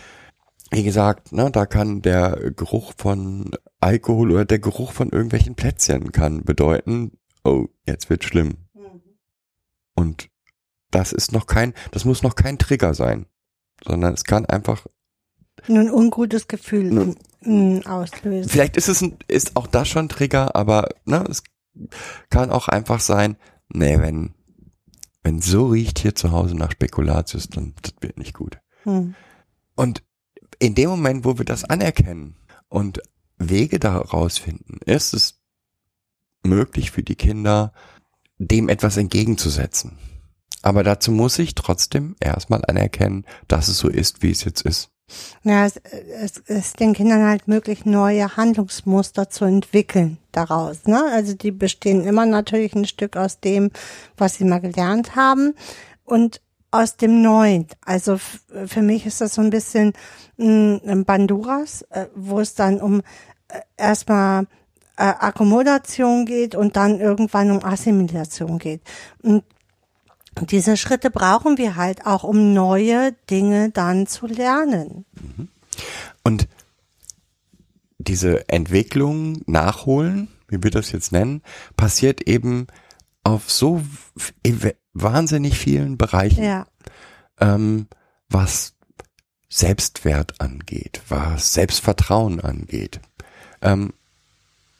[0.71, 3.51] Wie gesagt, ne, da kann der Geruch von
[3.81, 7.13] Alkohol oder der Geruch von irgendwelchen Plätzchen kann bedeuten,
[7.45, 8.57] oh, jetzt wird schlimm.
[9.95, 10.29] Und
[10.91, 13.27] das ist noch kein, das muss noch kein Trigger sein,
[13.85, 14.87] sondern es kann einfach
[15.67, 18.49] nur ein ungutes Gefühl Nun- auslösen.
[18.49, 21.43] Vielleicht ist es ein, ist auch das schon Trigger, aber ne, es
[22.31, 23.37] kann auch einfach sein,
[23.69, 24.35] nee, wenn
[25.23, 28.59] wenn so riecht hier zu Hause nach Spekulatius, dann das wird nicht gut.
[28.85, 29.15] Hm.
[29.75, 30.03] Und
[30.59, 32.37] in dem Moment, wo wir das anerkennen
[32.69, 33.03] und
[33.37, 35.41] Wege daraus finden, ist es
[36.43, 37.73] möglich für die Kinder,
[38.39, 39.99] dem etwas entgegenzusetzen.
[40.63, 44.91] Aber dazu muss ich trotzdem erstmal anerkennen, dass es so ist, wie es jetzt ist.
[45.43, 50.85] Ja, es, es ist den Kindern halt möglich, neue Handlungsmuster zu entwickeln daraus.
[50.87, 51.03] Ne?
[51.13, 53.71] Also die bestehen immer natürlich ein Stück aus dem,
[54.17, 55.55] was sie mal gelernt haben
[56.05, 57.67] und aus dem Neuen.
[57.85, 58.19] Also
[58.67, 59.95] für mich ist das so ein bisschen
[60.37, 63.01] mh, ein Banduras, äh, wo es dann um
[63.49, 64.45] äh, erstmal
[64.99, 68.83] äh, Akkommodation geht und dann irgendwann um Assimilation geht.
[69.23, 69.45] Und
[70.47, 75.05] diese Schritte brauchen wir halt auch, um neue Dinge dann zu lernen.
[76.23, 76.49] Und
[77.99, 81.43] diese Entwicklung, Nachholen, wie wir das jetzt nennen,
[81.77, 82.67] passiert eben
[83.23, 83.83] auf so
[84.95, 86.67] wahnsinnig vielen Bereichen, Ja,
[87.41, 87.87] ähm,
[88.29, 88.75] was
[89.49, 93.01] Selbstwert angeht, was Selbstvertrauen angeht.
[93.63, 93.93] Ähm,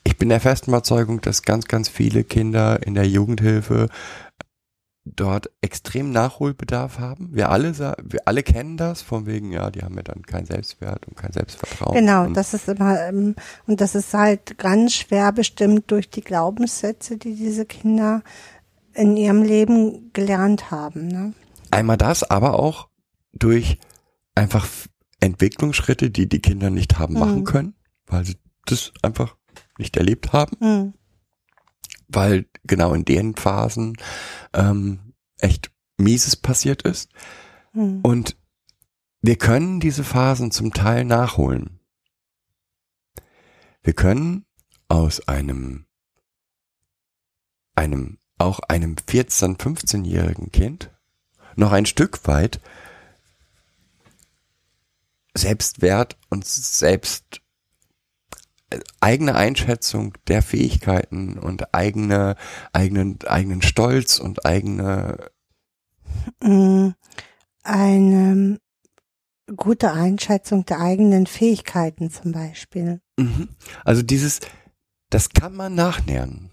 [0.05, 3.89] ich bin der festen Überzeugung, dass ganz, ganz viele Kinder in der Jugendhilfe
[5.17, 7.31] dort extrem Nachholbedarf haben.
[7.33, 11.07] Wir alle, wir alle kennen das, von wegen, ja, die haben ja dann keinen Selbstwert
[11.07, 11.95] und kein Selbstvertrauen.
[11.95, 12.27] genau.
[12.27, 13.35] Das ist immer, ähm,
[13.67, 18.23] und das ist halt ganz schwer bestimmt durch die Glaubenssätze, die diese Kinder
[18.95, 21.09] in ihrem Leben gelernt haben.
[21.09, 21.33] Ne?
[21.71, 22.89] Einmal das, aber auch
[23.33, 23.79] durch
[24.35, 24.67] einfach
[25.21, 27.45] Entwicklungsschritte, die die Kinder nicht haben machen Mhm.
[27.45, 27.75] können,
[28.07, 28.37] weil sie
[28.67, 29.37] das einfach
[29.79, 30.95] nicht erlebt haben, Hm.
[32.09, 33.97] Weil genau in den Phasen
[34.55, 37.11] ähm, echt Mieses passiert ist.
[37.73, 38.01] Hm.
[38.03, 38.37] Und
[39.21, 41.81] wir können diese Phasen zum Teil nachholen.
[43.83, 44.45] Wir können
[44.89, 45.87] aus einem,
[47.75, 50.91] einem, auch einem 14-, 15-jährigen Kind
[51.57, 52.61] noch ein Stück weit
[55.35, 57.41] Selbstwert und selbst
[59.01, 62.37] eigene Einschätzung der Fähigkeiten und eigene,
[62.73, 65.31] eigenen, eigenen Stolz und eigene
[66.43, 66.91] Mm,
[67.63, 68.61] Eine
[69.57, 73.01] gute Einschätzung der eigenen Fähigkeiten zum Beispiel.
[73.19, 73.49] Mhm.
[73.85, 74.41] Also dieses,
[75.11, 76.51] das kann man nachnähern.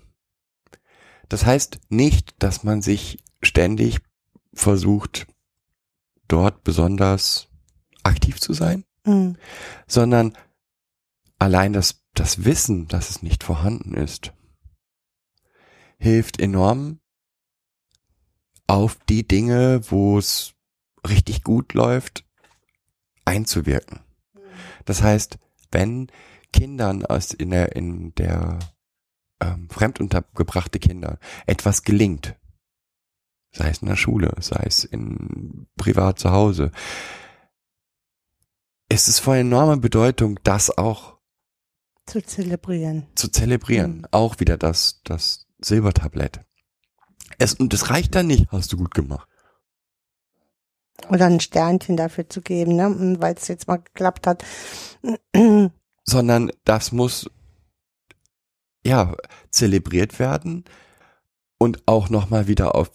[1.30, 4.00] Das heißt nicht, dass man sich ständig
[4.54, 5.28] versucht,
[6.28, 7.48] dort besonders
[8.04, 9.38] aktiv zu sein, Hm.
[9.88, 10.38] sondern
[11.38, 14.34] allein das, das Wissen, dass es nicht vorhanden ist,
[15.98, 17.00] hilft enorm
[18.68, 20.54] auf die Dinge, wo es
[21.08, 22.26] richtig gut läuft,
[23.26, 24.00] einzuwirken.
[24.86, 25.38] Das heißt,
[25.72, 26.08] wenn
[26.52, 28.60] Kindern aus in der, in der
[29.42, 32.36] ähm, fremduntergebrachte Kinder etwas gelingt,
[33.52, 36.72] sei es in der Schule, sei es in privat zu Hause,
[38.90, 41.15] ist es von enormer Bedeutung, das auch
[42.06, 43.08] Zu zelebrieren.
[43.16, 43.98] zu zelebrieren.
[43.98, 44.06] Mhm.
[44.12, 46.42] Auch wieder das, das Silbertablett.
[47.40, 49.28] Es, und das reicht dann nicht, hast du gut gemacht.
[51.10, 53.18] Oder ein Sternchen dafür zu geben, ne?
[53.20, 54.44] weil es jetzt mal geklappt hat.
[56.06, 57.30] sondern das muss
[58.86, 59.16] ja
[59.50, 60.64] zelebriert werden
[61.58, 62.90] und auch noch mal wieder auf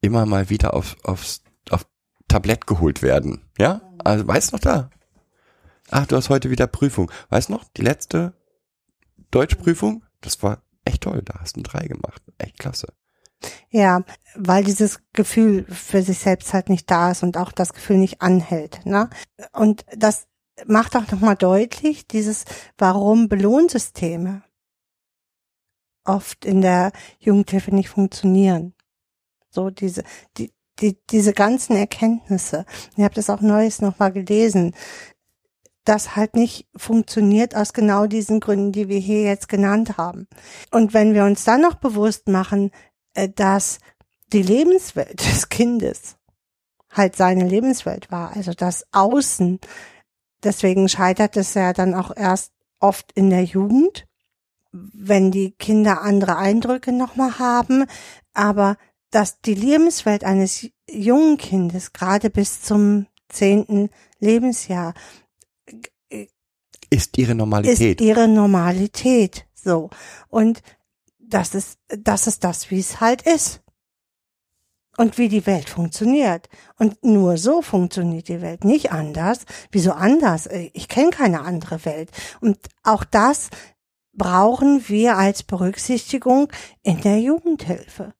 [0.00, 1.86] immer mal wieder auf aufs auf
[2.28, 3.42] Tablett geholt werden.
[3.58, 4.90] Ja, also weißt noch da?
[5.90, 7.10] Ach, du hast heute wieder Prüfung.
[7.28, 8.34] Weißt noch die letzte
[9.30, 10.04] Deutschprüfung?
[10.20, 11.22] Das war echt toll.
[11.24, 12.22] Da hast du ein drei gemacht.
[12.38, 12.88] Echt klasse.
[13.70, 14.02] Ja,
[14.34, 18.22] weil dieses Gefühl für sich selbst halt nicht da ist und auch das Gefühl nicht
[18.22, 18.84] anhält.
[18.86, 19.10] Ne?
[19.52, 20.26] Und das
[20.66, 22.44] macht auch nochmal deutlich, dieses,
[22.78, 24.42] warum Belohnsysteme
[26.04, 28.74] oft in der Jugendhilfe nicht funktionieren.
[29.50, 30.02] So diese,
[30.36, 32.64] die, die, diese ganzen Erkenntnisse.
[32.96, 34.74] Ich habe das auch neues nochmal gelesen.
[35.86, 40.26] Das halt nicht funktioniert aus genau diesen Gründen, die wir hier jetzt genannt haben.
[40.70, 42.72] Und wenn wir uns dann noch bewusst machen,
[43.14, 43.78] äh, dass
[44.32, 46.16] die Lebenswelt des Kindes
[46.90, 49.60] halt seine Lebenswelt war, also das Außen.
[50.42, 54.06] Deswegen scheitert es ja dann auch erst oft in der Jugend,
[54.72, 57.86] wenn die Kinder andere Eindrücke nochmal haben,
[58.34, 58.76] aber
[59.10, 64.94] dass die Lebenswelt eines jungen Kindes gerade bis zum zehnten Lebensjahr
[66.90, 68.00] Ist ihre Normalität.
[68.00, 69.46] ist ihre Normalität.
[69.54, 69.90] So.
[70.28, 70.62] Und
[71.18, 73.62] das ist, das ist das, wie es halt ist.
[74.98, 76.48] Und wie die Welt funktioniert.
[76.78, 79.44] Und nur so funktioniert die Welt, nicht anders.
[79.70, 80.48] Wieso anders?
[80.72, 82.10] Ich kenne keine andere Welt.
[82.40, 83.50] Und auch das
[84.14, 86.50] brauchen wir als Berücksichtigung
[86.82, 88.14] in der Jugendhilfe.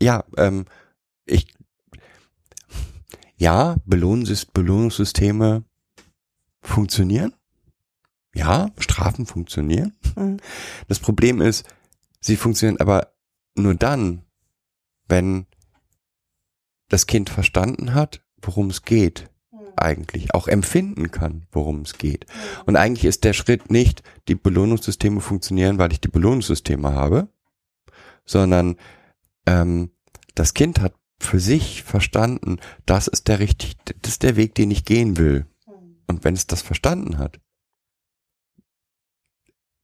[0.00, 0.64] Ja, ähm,
[1.26, 1.54] ich,
[3.36, 5.64] ja, Belohnungs Belohnungssysteme
[6.66, 7.34] funktionieren.
[8.34, 9.94] Ja, Strafen funktionieren.
[10.16, 10.38] Mhm.
[10.88, 11.64] Das Problem ist,
[12.20, 13.14] sie funktionieren aber
[13.54, 14.24] nur dann,
[15.06, 15.46] wenn
[16.88, 19.30] das Kind verstanden hat, worum es geht
[19.76, 22.26] eigentlich, auch empfinden kann, worum es geht.
[22.66, 27.28] Und eigentlich ist der Schritt nicht, die Belohnungssysteme funktionieren, weil ich die Belohnungssysteme habe,
[28.24, 28.76] sondern
[29.46, 29.90] ähm,
[30.34, 34.70] das Kind hat für sich verstanden, das ist der richtig, das ist der Weg, den
[34.70, 35.46] ich gehen will.
[36.06, 37.40] Und wenn es das verstanden hat,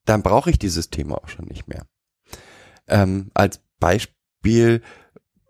[0.05, 1.87] dann brauche ich die Systeme auch schon nicht mehr.
[2.89, 4.83] Ähm, als Beispiel,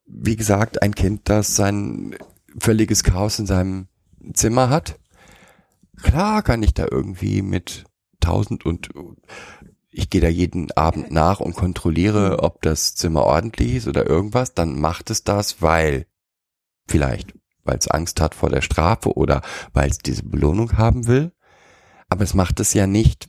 [0.06, 2.16] wie gesagt, ein Kind, das sein
[2.58, 3.88] völliges Chaos in seinem
[4.34, 4.98] Zimmer hat.
[6.02, 7.84] Klar kann ich da irgendwie mit
[8.20, 8.90] tausend und
[9.90, 14.54] ich gehe da jeden Abend nach und kontrolliere, ob das Zimmer ordentlich ist oder irgendwas,
[14.54, 16.06] dann macht es das, weil
[16.86, 17.34] vielleicht,
[17.64, 19.42] weil es Angst hat vor der Strafe oder
[19.72, 21.32] weil es diese Belohnung haben will.
[22.08, 23.28] Aber es macht es ja nicht,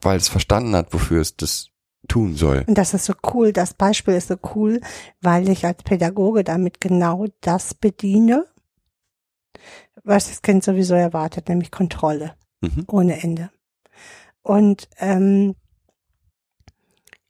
[0.00, 1.68] weil es verstanden hat, wofür es das
[2.08, 2.64] tun soll.
[2.66, 4.80] Und das ist so cool, das Beispiel ist so cool,
[5.20, 8.46] weil ich als Pädagoge damit genau das bediene,
[10.04, 12.84] was das Kind sowieso erwartet, nämlich Kontrolle Mhm.
[12.88, 13.50] ohne Ende.
[14.42, 15.54] Und ähm,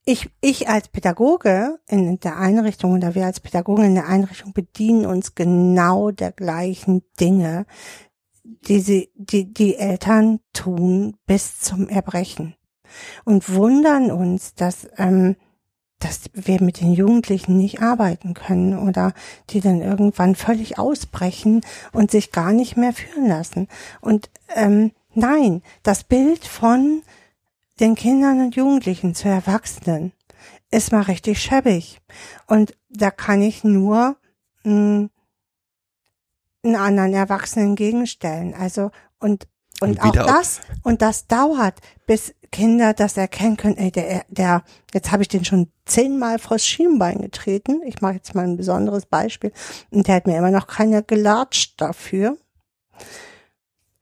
[0.08, 5.04] ich, ich als Pädagoge in der Einrichtung oder wir als Pädagogen in der Einrichtung bedienen
[5.04, 7.66] uns genau der gleichen Dinge,
[8.42, 12.54] die sie, die, die Eltern tun bis zum Erbrechen
[13.26, 15.36] und wundern uns, dass, ähm,
[15.98, 19.12] dass wir mit den Jugendlichen nicht arbeiten können oder
[19.50, 21.60] die dann irgendwann völlig ausbrechen
[21.92, 23.68] und sich gar nicht mehr führen lassen.
[24.00, 27.02] Und ähm, nein, das Bild von
[27.80, 30.12] den Kindern und Jugendlichen zu Erwachsenen
[30.70, 32.00] ist mal richtig schäbig.
[32.46, 34.16] Und da kann ich nur
[34.64, 35.08] mh,
[36.62, 38.54] einen anderen Erwachsenen gegenstellen.
[38.54, 39.46] Also und
[39.80, 43.76] und, Und auch das und das dauert, bis Kinder das erkennen können.
[43.76, 47.82] Ey, der der jetzt habe ich den schon zehnmal vors Schienbein getreten.
[47.84, 49.52] Ich mache jetzt mal ein besonderes Beispiel
[49.90, 52.36] und der hat mir immer noch keiner gelatscht dafür.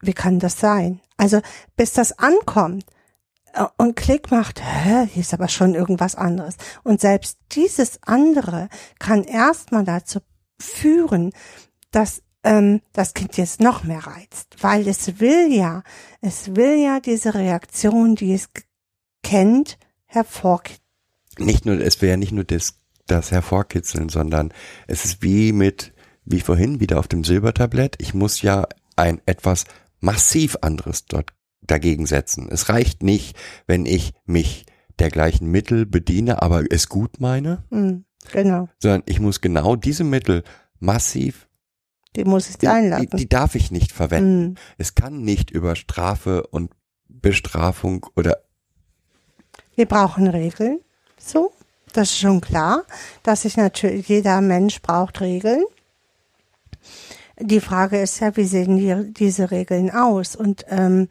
[0.00, 1.00] Wie kann das sein?
[1.18, 1.40] Also
[1.76, 2.86] bis das ankommt
[3.76, 6.56] und Klick macht, hä, hier ist aber schon irgendwas anderes.
[6.82, 10.20] Und selbst dieses andere kann erstmal dazu
[10.58, 11.32] führen,
[11.90, 15.82] dass ähm, das Kind jetzt noch mehr reizt, weil es will ja,
[16.20, 18.48] es will ja diese Reaktion, die es
[19.22, 20.80] kennt, hervorkitzeln.
[21.38, 22.74] Nicht nur, es wäre nicht nur das,
[23.06, 24.52] das Hervorkitzeln, sondern
[24.86, 25.92] es ist wie mit,
[26.24, 27.96] wie vorhin, wieder auf dem Silbertablett.
[27.98, 29.64] Ich muss ja ein etwas
[30.00, 31.35] massiv anderes dort
[31.66, 32.48] dagegen setzen.
[32.50, 33.36] Es reicht nicht,
[33.66, 34.66] wenn ich mich
[34.98, 40.04] der gleichen Mittel bediene, aber es gut meine, Hm, genau, sondern ich muss genau diese
[40.04, 40.42] Mittel
[40.78, 41.46] massiv,
[42.16, 44.46] die muss ich sein die, die darf ich nicht verwenden.
[44.46, 44.54] Hm.
[44.78, 46.70] Es kann nicht über Strafe und
[47.08, 48.38] Bestrafung oder
[49.74, 50.80] Wir brauchen Regeln.
[51.18, 51.52] So,
[51.92, 52.84] das ist schon klar,
[53.22, 55.62] dass sich natürlich jeder Mensch braucht Regeln.
[57.38, 60.36] Die Frage ist ja, wie sehen die, diese Regeln aus?
[60.36, 61.08] Und ähm,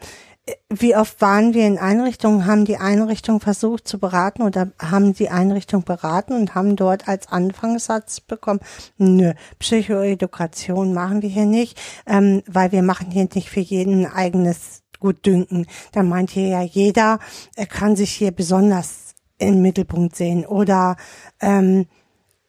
[0.70, 5.30] wie oft waren wir in Einrichtungen, haben die Einrichtung versucht zu beraten oder haben die
[5.30, 8.60] Einrichtung beraten und haben dort als Anfangssatz bekommen,
[8.98, 14.14] nö, Psychoedukation machen wir hier nicht, ähm, weil wir machen hier nicht für jeden ein
[14.14, 15.66] eigenes Gutdünken.
[15.94, 17.20] Da meint hier ja jeder,
[17.56, 20.96] er kann sich hier besonders im Mittelpunkt sehen oder
[21.42, 21.88] ähm,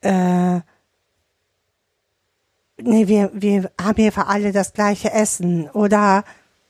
[0.03, 0.61] äh,
[2.78, 6.24] nee, wir, wir haben hier für alle das gleiche Essen oder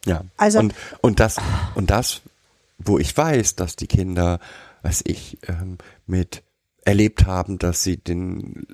[0.06, 0.24] Ja.
[0.36, 1.36] Also- und, und das,
[1.74, 2.22] und das,
[2.78, 4.40] wo ich weiß, dass die Kinder,
[4.82, 6.42] was ich, ähm, mit
[6.84, 8.66] erlebt haben, dass sie den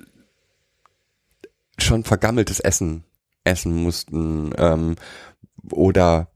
[1.77, 3.03] schon vergammeltes Essen
[3.43, 4.95] essen mussten, ähm,
[5.71, 6.27] oder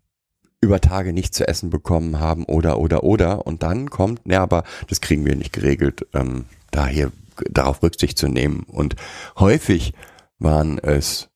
[0.62, 4.64] über Tage nicht zu essen bekommen haben oder oder oder und dann kommt, ja, aber
[4.88, 7.12] das kriegen wir nicht geregelt, ähm, da hier
[7.50, 8.64] darauf Rücksicht zu nehmen.
[8.64, 8.96] Und
[9.38, 9.94] häufig
[10.40, 11.30] waren es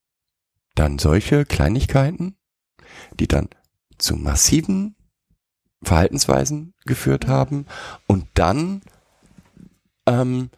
[0.74, 2.36] dann solche Kleinigkeiten,
[3.20, 3.50] die dann
[3.98, 4.96] zu massiven
[5.84, 7.66] Verhaltensweisen geführt haben
[8.08, 8.82] und dann
[10.06, 10.50] ähm,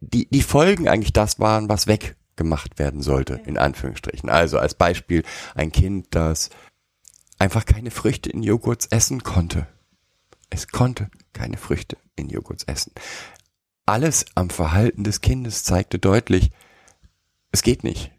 [0.00, 4.30] die, die Folgen eigentlich das waren, was weggemacht werden sollte, in Anführungsstrichen.
[4.30, 5.24] Also als Beispiel
[5.54, 6.50] ein Kind, das
[7.38, 9.66] einfach keine Früchte in Joghurts essen konnte.
[10.48, 12.92] Es konnte keine Früchte in Joghurts essen.
[13.86, 16.50] Alles am Verhalten des Kindes zeigte deutlich,
[17.52, 18.12] es geht nicht.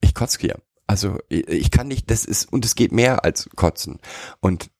[0.00, 0.60] Ich kotze hier.
[0.90, 4.00] Also ich kann nicht, das ist, und es geht mehr als kotzen.
[4.40, 4.72] Und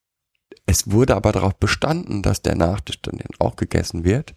[0.67, 4.35] es wurde aber darauf bestanden, dass der Nachtisch dann auch gegessen wird,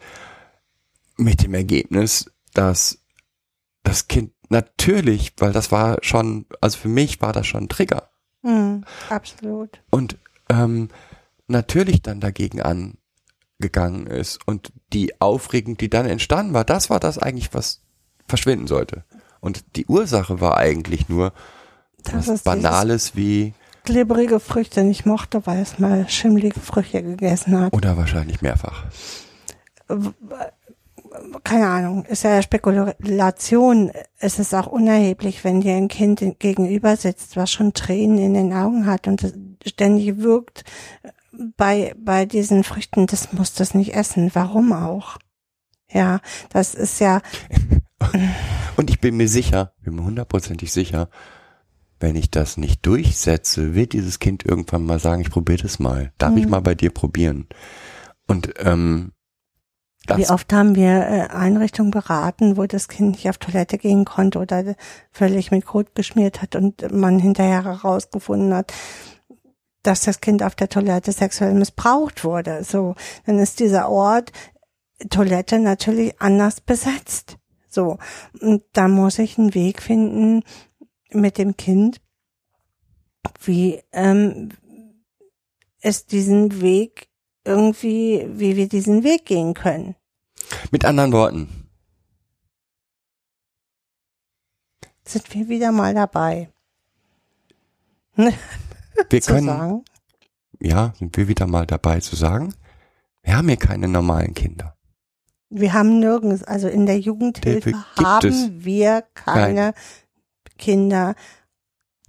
[1.18, 3.00] mit dem Ergebnis, dass
[3.82, 8.08] das Kind natürlich, weil das war schon, also für mich war das schon ein Trigger.
[8.44, 9.82] Mhm, absolut.
[9.90, 10.20] Und
[10.50, 10.90] ähm,
[11.48, 17.18] natürlich dann dagegen angegangen ist und die Aufregung, die dann entstanden war, das war das
[17.18, 17.82] eigentlich, was
[18.28, 19.06] verschwinden sollte.
[19.40, 21.34] Und die Ursache war eigentlich nur
[22.04, 23.54] Das was ist Banales wie,
[23.86, 27.74] Glibberige Früchte nicht mochte, weil es mal schimmlige Früchte gegessen hat.
[27.74, 28.86] oder wahrscheinlich mehrfach.
[31.44, 33.92] keine Ahnung, ist ja Spekulation.
[34.20, 38.54] Es ist auch unerheblich, wenn dir ein Kind gegenüber sitzt, was schon Tränen in den
[38.54, 39.34] Augen hat und
[39.66, 40.64] ständig wirkt
[41.58, 44.32] bei, bei diesen Früchten, das muss das nicht essen.
[44.34, 45.18] Warum auch?
[45.92, 47.22] Ja, das ist ja,
[48.78, 51.10] Und ich bin mir sicher, bin mir hundertprozentig sicher,
[52.04, 56.12] wenn ich das nicht durchsetze, wird dieses Kind irgendwann mal sagen, ich probiere das mal.
[56.18, 56.52] Darf ich Mhm.
[56.52, 57.48] mal bei dir probieren?
[58.28, 59.14] Und ähm,
[60.08, 64.04] wie das, oft haben wir äh, Einrichtungen beraten, wo das Kind nicht auf Toilette gehen
[64.04, 64.76] konnte oder
[65.12, 68.74] völlig mit Kot geschmiert hat und man hinterher herausgefunden hat,
[69.82, 72.66] dass das Kind auf der Toilette sexuell missbraucht wurde.
[72.66, 72.96] So,
[73.26, 74.34] dann ist dieser Ort
[75.10, 77.38] Toilette natürlich anders besetzt.
[77.70, 77.98] So,
[78.42, 80.44] und da muss ich einen Weg finden
[81.16, 82.02] mit dem Kind,
[83.44, 84.50] wie ähm,
[85.82, 87.10] es diesen Weg
[87.46, 89.96] irgendwie, wie wir diesen Weg gehen können.
[90.72, 91.64] mit anderen Worten,
[95.06, 96.50] Sind wir wieder mal dabei.
[98.16, 99.86] wir zu können, sagen.
[100.60, 102.54] ja, sind wir wieder mal dabei zu sagen,
[103.22, 104.78] wir haben hier keine normalen Kinder.
[105.50, 109.74] Wir haben nirgends, also in der Jugendhilfe haben es wir keine
[110.58, 111.16] Kinder,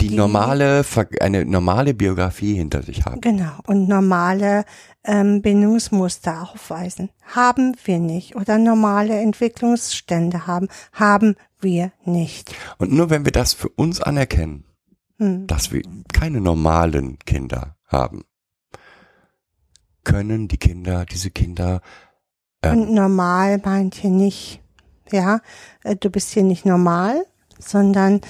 [0.00, 0.84] Die, Die- normale,
[1.20, 3.20] eine normale Biografie hinter sich haben.
[3.20, 4.64] genau, und normale
[5.04, 7.10] ähm, Bindungsmuster aufweisen.
[7.34, 8.34] Haben wir nicht.
[8.36, 10.68] Oder normale Entwicklungsstände haben.
[10.92, 12.54] Haben wir nicht.
[12.78, 14.64] Und nur wenn wir das für uns anerkennen,
[15.18, 15.46] Hm.
[15.46, 15.82] dass wir
[16.12, 18.24] keine normalen Kinder haben,
[20.02, 21.80] können die Kinder, diese Kinder,
[22.64, 24.60] Und ähm, normal meint hier nicht,
[25.10, 25.40] ja,
[25.82, 27.24] äh, du bist hier nicht normal,
[27.68, 28.20] sondern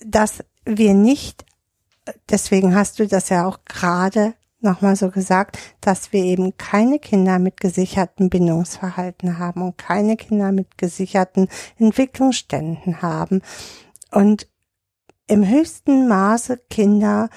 [0.00, 1.44] dass wir nicht,
[2.28, 7.38] deswegen hast du das ja auch gerade nochmal so gesagt, dass wir eben keine Kinder
[7.38, 11.48] mit gesicherten Bindungsverhalten haben und keine Kinder mit gesicherten
[11.78, 13.42] Entwicklungsständen haben
[14.10, 14.48] und
[15.28, 17.30] im höchsten Maße Kinder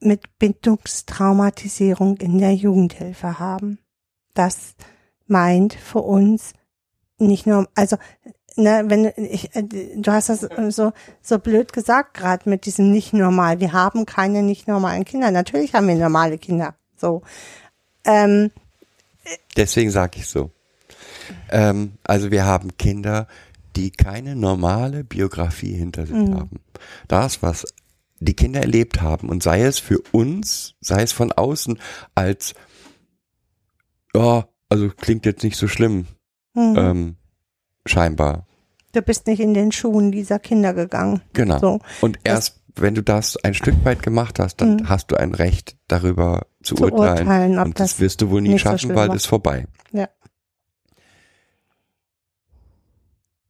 [0.00, 3.78] mit Bindungstraumatisierung in der Jugendhilfe haben.
[4.34, 4.74] Das
[5.26, 6.52] meint für uns
[7.18, 7.96] nicht nur, also
[8.56, 12.90] ne, wenn ich, äh, du hast das äh, so so blöd gesagt gerade mit diesem
[12.90, 13.60] nicht normal.
[13.60, 15.30] Wir haben keine nicht normalen Kinder.
[15.30, 16.74] Natürlich haben wir normale Kinder.
[16.96, 17.22] So,
[18.04, 18.50] ähm,
[19.56, 20.50] deswegen sage ich so.
[21.50, 23.26] Ähm, also wir haben Kinder,
[23.76, 26.34] die keine normale Biografie hinter sich Mhm.
[26.34, 26.60] haben.
[27.08, 27.64] Das, was
[28.20, 31.78] die Kinder erlebt haben und sei es für uns, sei es von außen
[32.14, 32.54] als,
[34.14, 36.06] ja, also klingt jetzt nicht so schlimm,
[36.54, 37.16] hm, ähm,
[37.86, 38.46] scheinbar.
[38.92, 41.22] du bist nicht in den Schuhen dieser Kinder gegangen.
[41.32, 41.58] Genau.
[41.58, 44.88] So, Und erst wenn du das ein Stück weit gemacht hast, dann Mhm.
[44.88, 47.18] hast du ein Recht darüber zu, Zu urteilen.
[47.26, 49.16] urteilen, Und das, das wirst du wohl nie so schaffen, schlimm weil war.
[49.16, 49.66] es vorbei.
[49.92, 50.08] Ja.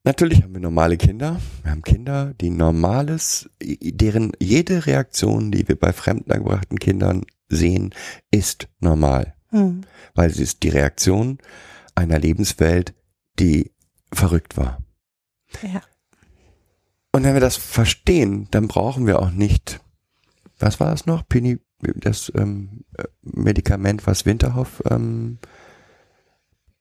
[0.04, 1.40] Natürlich haben wir normale Kinder.
[1.62, 7.94] Wir haben Kinder, die normales, deren jede Reaktion, die wir bei fremdangebrachten Kindern sehen,
[8.32, 9.34] ist normal.
[9.50, 9.82] hm,
[10.14, 11.38] Weil sie ist die Reaktion
[11.94, 12.94] einer Lebenswelt,
[13.38, 13.71] die
[14.12, 14.78] verrückt war.
[15.62, 15.82] ja,
[17.12, 19.80] Und wenn wir das verstehen, dann brauchen wir auch nicht,
[20.58, 21.26] was war das noch?
[21.28, 25.38] Pini, das ähm, äh, Medikament, was Winterhoff, ähm,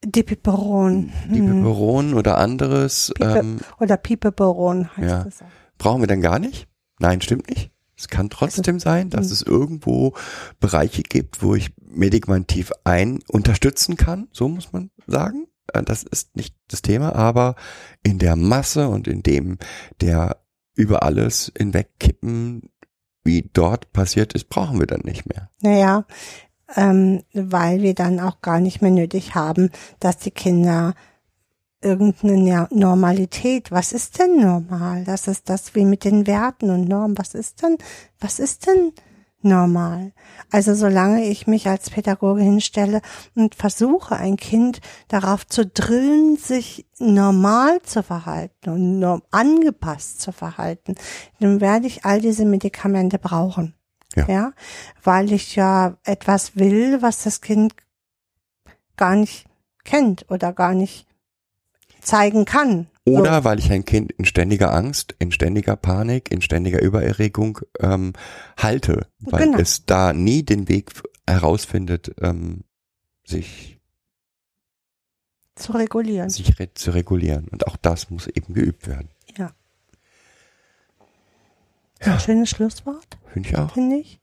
[0.03, 5.23] Dipiperon die hm, Peperon oder anderes, Pipe- ähm, oder Pipeperon heißt Ja.
[5.23, 5.41] das.
[5.43, 5.47] auch.
[5.77, 6.67] brauchen wir dann gar nicht?
[6.99, 7.71] Nein, stimmt nicht.
[7.95, 9.31] Es kann trotzdem sein, dass Mhm.
[9.33, 10.13] es irgendwo
[10.59, 15.45] Bereiche gibt, wo ich medikamentiv ein unterstützen kann, so muss man sagen.
[15.73, 17.55] Äh, Das ist nicht das Thema, aber
[18.03, 19.57] in der Masse und in dem
[19.99, 20.37] der
[20.75, 22.69] über alles hinwegkippen,
[23.23, 25.49] wie dort passiert ist, brauchen wir dann nicht mehr.
[25.61, 26.05] Naja,
[26.75, 30.93] ähm, weil wir dann auch gar nicht mehr nötig haben, dass die Kinder
[31.81, 35.03] irgendeine Normalität, was ist denn normal?
[35.03, 37.17] Das ist das wie mit den Werten und Normen.
[37.17, 37.77] Was ist denn,
[38.19, 38.93] was ist denn
[39.43, 40.13] normal?
[40.51, 43.01] Also solange ich mich als Pädagoge hinstelle
[43.35, 50.95] und versuche, ein Kind darauf zu drillen, sich normal zu verhalten und angepasst zu verhalten,
[51.39, 53.75] dann werde ich all diese Medikamente brauchen.
[54.15, 54.27] Ja.
[54.27, 54.53] ja,
[55.03, 57.73] weil ich ja etwas will, was das Kind
[58.97, 59.45] gar nicht
[59.85, 61.07] kennt oder gar nicht
[62.01, 66.81] zeigen kann Oder weil ich ein Kind in ständiger Angst, in ständiger Panik, in ständiger
[66.81, 68.13] Übererregung ähm,
[68.57, 69.57] halte, weil Genau.
[69.57, 70.91] es da nie den Weg
[71.27, 72.63] herausfindet, ähm,
[73.25, 73.79] sich,
[75.55, 76.29] Zu regulieren.
[76.29, 77.47] sich re zu regulieren.
[77.47, 79.09] Und auch das muss eben geübt werden.
[79.35, 79.51] Ja.
[82.01, 83.73] Ein schönes Schlusswort, Finde ich auch.
[83.73, 84.19] finde ich.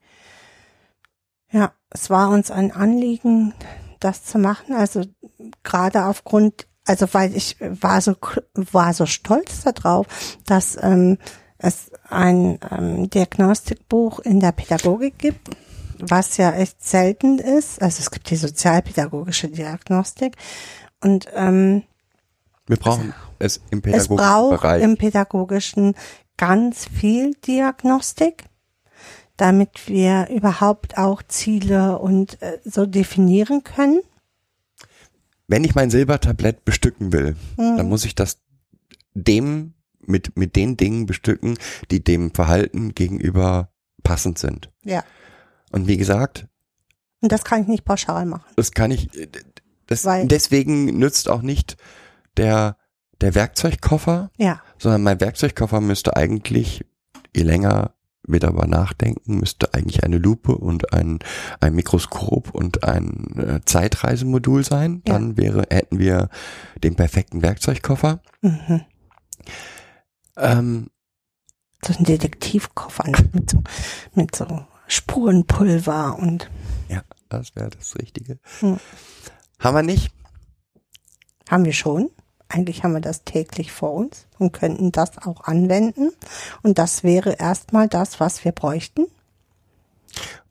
[1.50, 3.54] Ja, es war uns ein Anliegen,
[3.98, 4.74] das zu machen.
[4.74, 5.02] Also
[5.64, 8.16] gerade aufgrund, also weil ich war so
[8.54, 10.06] war so stolz darauf,
[10.46, 11.18] dass ähm,
[11.58, 15.50] es ein ähm, Diagnostikbuch in der Pädagogik gibt,
[15.98, 17.82] was ja echt selten ist.
[17.82, 20.36] Also es gibt die sozialpädagogische Diagnostik
[21.02, 21.82] und ähm,
[22.66, 24.82] Wir brauchen es im es pädagogischen braucht Bereich.
[24.82, 25.94] im pädagogischen
[26.36, 28.44] ganz viel Diagnostik,
[29.36, 34.00] damit wir überhaupt auch Ziele und äh, so definieren können.
[35.48, 37.76] Wenn ich mein Silbertablett bestücken will, Mhm.
[37.78, 38.38] dann muss ich das
[39.14, 41.58] dem mit, mit den Dingen bestücken,
[41.90, 43.72] die dem Verhalten gegenüber
[44.04, 44.70] passend sind.
[44.84, 45.02] Ja.
[45.72, 46.46] Und wie gesagt,
[47.20, 48.44] Und das kann ich nicht pauschal machen.
[48.56, 49.08] das kann ich,
[49.86, 51.76] das, Weil- deswegen nützt auch nicht
[52.36, 52.76] der,
[53.20, 54.62] der Werkzeugkoffer, Ja.
[54.78, 56.84] sondern mein Werkzeugkoffer müsste eigentlich,
[57.34, 57.94] je länger
[58.32, 61.18] wir darüber nachdenken, müsste eigentlich eine Lupe und ein,
[61.60, 65.02] ein Mikroskop und ein äh, Zeitreisemodul sein.
[65.06, 65.14] Ja.
[65.14, 66.28] Dann wäre, hätten wir
[66.82, 68.20] den perfekten Werkzeugkoffer.
[68.42, 68.82] Mhm.
[70.36, 70.90] Ähm,
[71.84, 73.62] So ein Detektivkoffer mit so,
[74.14, 76.50] mit so Spurenpulver und
[76.88, 78.38] ja, das wäre das Richtige.
[78.60, 78.78] Hm.
[79.58, 80.12] Haben wir nicht?
[81.48, 82.10] haben wir schon.
[82.48, 86.10] Eigentlich haben wir das täglich vor uns und könnten das auch anwenden.
[86.62, 89.06] Und das wäre erstmal das, was wir bräuchten.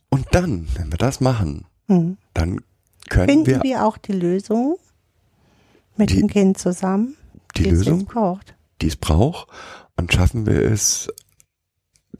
[0.10, 2.18] Und dann, wenn wir das machen, Mhm.
[2.34, 2.62] dann
[3.10, 4.78] können Finden wir wir, auch die Lösung
[5.96, 7.16] mit Die- dem Kind zusammen,
[7.56, 8.56] die es Lösung, braucht.
[8.82, 9.48] die es braucht,
[9.96, 11.10] und schaffen wir es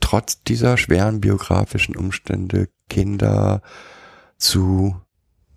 [0.00, 3.62] trotz dieser schweren biografischen Umstände Kinder
[4.38, 4.96] zu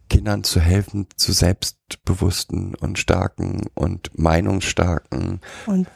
[0.10, 5.88] Kindern zu helfen, zu selbstbewussten und starken und meinungsstarken Und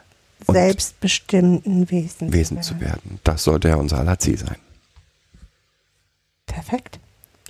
[0.47, 3.19] selbstbestimmten Wesen, Wesen zu werden.
[3.23, 4.57] Das sollte ja unser aller Ziel sein.
[6.45, 6.99] Perfekt.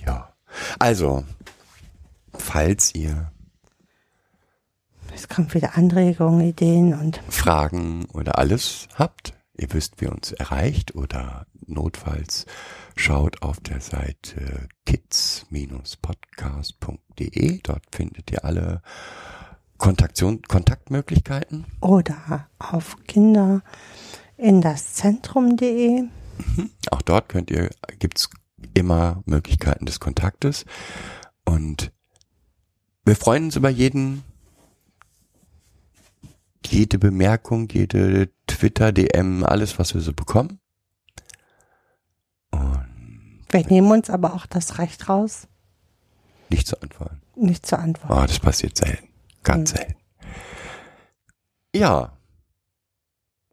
[0.04, 0.32] Ja.
[0.78, 1.24] Also,
[2.34, 3.30] falls ihr
[5.14, 10.94] Es kommen wieder Anregungen, Ideen und Fragen oder alles habt, ihr wisst, wie uns erreicht
[10.94, 12.46] oder notfalls
[12.96, 17.60] schaut auf der Seite kids-podcast.de.
[17.62, 18.82] Dort findet ihr alle
[19.78, 21.66] Kontaktion, Kontaktmöglichkeiten.
[21.80, 23.62] oder auf Kinder
[24.36, 26.04] in das Zentrum.de.
[26.90, 28.28] Auch dort könnt ihr, gibt's
[28.74, 30.64] immer Möglichkeiten des Kontaktes.
[31.44, 31.92] Und
[33.04, 34.24] wir freuen uns über jeden,
[36.64, 40.58] jede Bemerkung, jede Twitter-DM, alles, was wir so bekommen.
[42.50, 45.46] Und Wir nehmen uns aber auch das Recht raus,
[46.50, 47.20] nicht zu antworten.
[47.36, 48.12] nicht zu antworten.
[48.12, 49.05] Oh, das passiert selten.
[49.46, 49.94] Ganz selten.
[51.74, 52.12] Ja.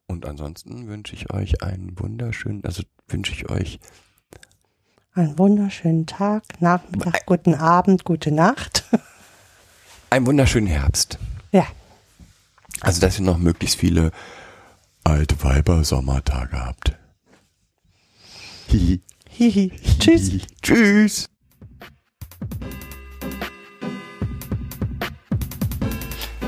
[0.07, 3.79] Und ansonsten wünsche ich euch einen wunderschönen, also wünsche ich euch
[5.13, 8.85] Einen wunderschönen Tag, Nachmittag, guten Abend, gute Nacht.
[10.09, 11.19] einen wunderschönen Herbst.
[11.51, 11.67] Ja,
[12.81, 14.11] Also, dass ihr noch möglichst viele
[15.03, 16.97] alte Weiber Sommertage habt.
[18.67, 19.01] Hihi.
[19.29, 19.71] hihi.
[19.99, 20.31] Tschüss.
[20.61, 21.29] Tschüss.